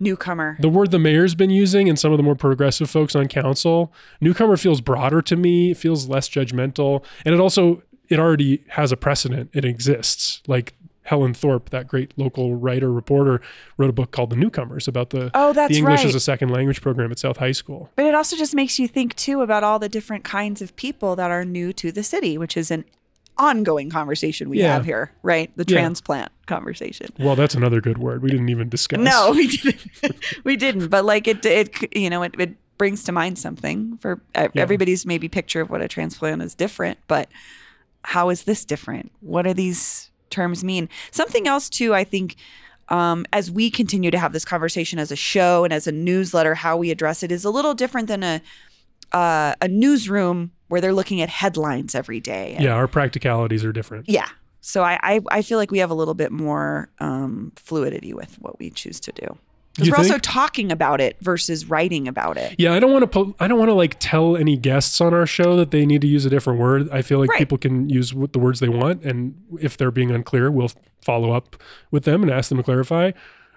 Newcomer. 0.00 0.56
the 0.60 0.68
word 0.68 0.92
the 0.92 0.98
mayor's 1.00 1.34
been 1.34 1.50
using 1.50 1.88
and 1.88 1.98
some 1.98 2.12
of 2.12 2.18
the 2.18 2.22
more 2.22 2.36
progressive 2.36 2.88
folks 2.88 3.16
on 3.16 3.26
council 3.26 3.92
newcomer 4.20 4.56
feels 4.56 4.80
broader 4.80 5.20
to 5.22 5.34
me 5.34 5.72
it 5.72 5.76
feels 5.76 6.06
less 6.08 6.28
judgmental 6.28 7.04
and 7.24 7.34
it 7.34 7.40
also 7.40 7.82
it 8.08 8.20
already 8.20 8.62
has 8.68 8.92
a 8.92 8.96
precedent 8.96 9.50
it 9.52 9.64
exists 9.64 10.40
like 10.46 10.74
helen 11.08 11.32
thorpe 11.34 11.70
that 11.70 11.86
great 11.86 12.12
local 12.16 12.54
writer 12.56 12.92
reporter 12.92 13.40
wrote 13.76 13.90
a 13.90 13.92
book 13.92 14.10
called 14.10 14.30
the 14.30 14.36
newcomers 14.36 14.86
about 14.86 15.10
the, 15.10 15.30
Oh, 15.34 15.52
that's 15.52 15.72
the 15.72 15.78
english 15.78 16.00
right. 16.00 16.06
as 16.06 16.14
a 16.14 16.20
second 16.20 16.50
language 16.50 16.80
program 16.82 17.10
at 17.10 17.18
south 17.18 17.38
high 17.38 17.52
school 17.52 17.90
But 17.96 18.04
it 18.06 18.14
also 18.14 18.36
just 18.36 18.54
makes 18.54 18.78
you 18.78 18.86
think 18.88 19.14
too 19.16 19.40
about 19.40 19.64
all 19.64 19.78
the 19.78 19.88
different 19.88 20.22
kinds 20.24 20.60
of 20.62 20.74
people 20.76 21.16
that 21.16 21.30
are 21.30 21.44
new 21.44 21.72
to 21.74 21.90
the 21.92 22.02
city, 22.02 22.36
which 22.38 22.56
is 22.56 22.70
an 22.70 22.84
ongoing 23.38 23.88
conversation 23.88 24.50
we 24.50 24.58
Yeah. 24.58 24.74
have 24.74 24.84
here, 24.84 25.12
right? 25.22 25.50
The 25.56 25.64
Yeah. 25.66 25.78
transplant 25.78 26.30
conversation. 26.46 27.08
well 27.18 27.36
that's 27.36 27.54
another 27.54 27.80
good 27.80 27.98
word 27.98 28.20
we 28.22 28.30
didn't 28.30 28.48
even 28.48 28.68
discuss 28.68 28.98
No, 29.00 29.30
we 29.38 29.46
didn't. 29.46 30.16
we 30.44 30.56
didn't. 30.56 30.88
But 30.88 31.04
like 31.04 31.28
it, 31.28 31.44
it, 31.46 31.96
you 31.96 32.10
know, 32.10 32.22
it, 32.22 32.34
it 32.38 32.56
brings 32.78 33.04
to 33.04 33.12
mind 33.12 33.38
something 33.38 33.96
for 34.02 34.20
Yeah. 34.34 34.48
everybody's 34.56 35.06
maybe 35.06 35.28
picture 35.28 35.60
of 35.60 35.70
what 35.70 35.80
a 35.80 35.88
transplant 35.88 36.42
is 36.42 36.54
different. 36.54 36.98
But 37.06 37.28
how 38.04 38.28
is 38.28 38.42
this 38.44 38.64
different? 38.64 39.10
What 39.20 39.46
are 39.46 39.54
these 39.54 40.10
terms 40.30 40.62
mean? 40.64 40.88
Something 41.10 41.46
else 41.46 41.68
too, 41.68 41.94
I 41.94 42.04
think. 42.04 42.36
Um, 42.90 43.26
as 43.34 43.50
we 43.50 43.70
continue 43.70 44.10
to 44.10 44.18
have 44.18 44.32
this 44.32 44.46
conversation 44.46 44.98
as 44.98 45.12
a 45.12 45.16
show 45.16 45.62
and 45.62 45.74
as 45.74 45.86
a 45.86 45.92
newsletter, 45.92 46.54
how 46.54 46.78
we 46.78 46.90
address 46.90 47.22
it 47.22 47.30
is 47.30 47.44
a 47.44 47.50
little 47.50 47.74
different 47.74 48.08
than 48.08 48.22
a 48.22 48.40
uh, 49.12 49.54
a 49.60 49.68
newsroom 49.68 50.52
where 50.68 50.80
they're 50.80 50.92
looking 50.94 51.20
at 51.20 51.28
headlines 51.28 51.94
every 51.94 52.20
day. 52.20 52.54
And- 52.54 52.64
yeah 52.64 52.72
our 52.72 52.88
practicalities 52.88 53.64
are 53.64 53.72
different 53.72 54.08
yeah. 54.08 54.28
So 54.60 54.82
I, 54.82 54.98
I 55.02 55.20
I 55.30 55.42
feel 55.42 55.58
like 55.58 55.70
we 55.70 55.78
have 55.78 55.90
a 55.90 55.94
little 55.94 56.14
bit 56.14 56.32
more 56.32 56.90
um, 56.98 57.52
fluidity 57.56 58.12
with 58.12 58.36
what 58.40 58.58
we 58.58 58.70
choose 58.70 59.00
to 59.00 59.12
do. 59.12 59.38
Because 59.76 59.90
we're 59.90 59.96
also 59.98 60.18
talking 60.18 60.72
about 60.72 61.00
it 61.00 61.16
versus 61.20 61.66
writing 61.66 62.08
about 62.08 62.36
it. 62.36 62.56
Yeah, 62.58 62.72
I 62.74 62.80
don't 62.80 62.92
want 62.92 63.02
to. 63.02 63.06
Po- 63.06 63.34
I 63.38 63.46
don't 63.46 63.58
want 63.60 63.68
to 63.68 63.74
like 63.74 63.96
tell 64.00 64.36
any 64.36 64.56
guests 64.56 65.00
on 65.00 65.14
our 65.14 65.26
show 65.26 65.56
that 65.56 65.70
they 65.70 65.86
need 65.86 66.00
to 66.00 66.08
use 66.08 66.24
a 66.24 66.30
different 66.30 66.58
word. 66.58 66.88
I 66.90 67.00
feel 67.02 67.20
like 67.20 67.30
Right. 67.30 67.38
people 67.38 67.58
can 67.58 67.88
use 67.88 68.12
what 68.12 68.32
the 68.32 68.40
words 68.40 68.58
they 68.58 68.68
want, 68.68 69.04
and 69.04 69.40
if 69.60 69.76
they're 69.76 69.92
being 69.92 70.10
unclear, 70.10 70.50
we'll 70.50 70.72
follow 71.00 71.30
up 71.30 71.54
with 71.92 72.02
them 72.04 72.22
and 72.22 72.30
ask 72.32 72.48
them 72.48 72.58
to 72.58 72.64
clarify. 72.64 73.12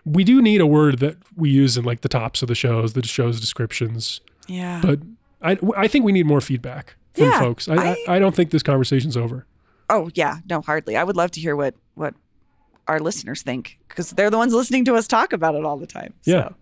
We 0.05 0.23
do 0.23 0.41
need 0.43 0.61
a 0.61 0.67
word 0.67 0.99
that 0.99 1.17
we 1.35 1.49
use 1.49 1.75
in 1.75 1.85
like 1.85 2.01
the 2.01 2.09
tops 2.09 2.41
of 2.43 2.47
the 2.47 2.55
shows, 2.55 2.93
the 2.93 3.05
show's 3.05 3.39
descriptions. 3.39 4.21
Yeah. 4.47 4.79
But 4.83 4.99
I, 5.41 5.57
I 5.75 5.87
think 5.87 6.05
we 6.05 6.11
need 6.11 6.27
more 6.27 6.41
feedback 6.41 6.95
from 7.13 7.25
Yeah, 7.25 7.39
folks. 7.39 7.67
I, 7.67 7.75
I, 7.75 7.87
I- 7.89 8.15
I 8.15 8.19
don't 8.19 8.35
think 8.35 8.51
this 8.51 8.63
conversation's 8.63 9.17
over. 9.17 9.47
oh 9.89 10.09
yeah, 10.13 10.37
no, 10.47 10.61
hardly. 10.61 10.97
I 10.97 11.03
would 11.03 11.15
love 11.15 11.31
to 11.31 11.39
hear 11.41 11.55
what 11.55 11.73
what 11.95 12.13
our 12.87 12.99
listeners 12.99 13.41
think 13.41 13.77
because 13.87 14.11
they're 14.11 14.29
the 14.29 14.37
ones 14.37 14.53
listening 14.53 14.85
to 14.85 14.95
us 14.95 15.07
talk 15.07 15.33
about 15.33 15.55
it 15.55 15.65
all 15.65 15.77
the 15.77 15.87
time. 15.87 16.13
Yeah. 16.23 16.49
So. 16.49 16.55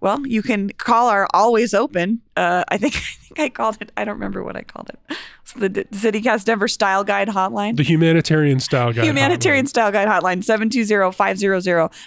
Well, 0.00 0.26
you 0.26 0.42
can 0.42 0.68
call 0.76 1.08
our 1.08 1.26
always 1.32 1.72
open. 1.72 2.20
Uh, 2.36 2.62
I 2.68 2.76
think 2.76 2.94
I 2.96 2.98
think 2.98 3.40
I 3.40 3.48
called 3.48 3.78
it. 3.80 3.90
I 3.96 4.04
don't 4.04 4.16
remember 4.16 4.44
what 4.44 4.54
I 4.54 4.62
called 4.62 4.90
it. 4.90 4.98
It's 5.42 5.54
the 5.54 5.70
D- 5.70 5.84
CityCast 5.84 6.44
Denver 6.44 6.68
Style 6.68 7.04
Guide 7.04 7.28
Hotline. 7.28 7.76
The 7.76 7.84
humanitarian 7.84 8.60
style 8.60 8.92
guide. 8.92 9.06
Humanitarian 9.06 9.64
hotline. 9.64 9.68
Style 9.68 9.92
Guide 9.92 10.08
Hotline, 10.08 10.44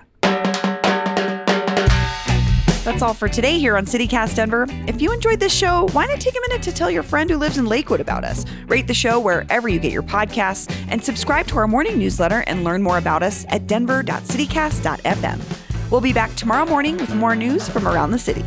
That's 2.83 3.03
all 3.03 3.13
for 3.13 3.29
today 3.29 3.59
here 3.59 3.77
on 3.77 3.85
CityCast 3.85 4.35
Denver. 4.35 4.65
If 4.87 5.03
you 5.03 5.13
enjoyed 5.13 5.39
this 5.39 5.53
show, 5.53 5.87
why 5.91 6.07
not 6.07 6.19
take 6.19 6.35
a 6.35 6.41
minute 6.49 6.63
to 6.63 6.71
tell 6.71 6.89
your 6.89 7.03
friend 7.03 7.29
who 7.29 7.37
lives 7.37 7.59
in 7.59 7.67
Lakewood 7.67 8.01
about 8.01 8.23
us? 8.23 8.43
Rate 8.65 8.87
the 8.87 8.93
show 8.93 9.19
wherever 9.19 9.69
you 9.69 9.77
get 9.79 9.91
your 9.91 10.01
podcasts 10.01 10.73
and 10.89 11.03
subscribe 11.03 11.45
to 11.47 11.57
our 11.57 11.67
morning 11.67 11.99
newsletter 11.99 12.43
and 12.47 12.63
learn 12.63 12.81
more 12.81 12.97
about 12.97 13.21
us 13.21 13.45
at 13.49 13.67
denver.citycast.fm. 13.67 15.91
We'll 15.91 16.01
be 16.01 16.11
back 16.11 16.33
tomorrow 16.35 16.65
morning 16.65 16.97
with 16.97 17.13
more 17.13 17.35
news 17.35 17.69
from 17.69 17.87
around 17.87 18.09
the 18.11 18.19
city. 18.19 18.43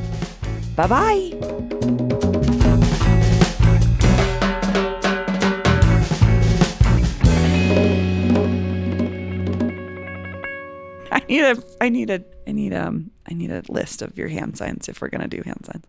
Bye 0.77 0.87
bye. 0.89 1.31
I 11.13 11.23
need 11.29 11.45
a 11.45 11.63
I 11.81 11.89
need 11.89 12.11
a 12.11 12.25
I 12.47 12.53
need 12.53 12.75
um 12.75 13.11
I 13.31 13.35
need 13.35 13.51
a 13.51 13.63
list 13.69 14.03
of 14.03 14.19
your 14.19 14.29
hand 14.29 14.59
signs 14.59 14.89
if 14.89 15.01
we're 15.01 15.09
gonna 15.09 15.29
do 15.29 15.43
hand 15.45 15.65
signs. 15.65 15.85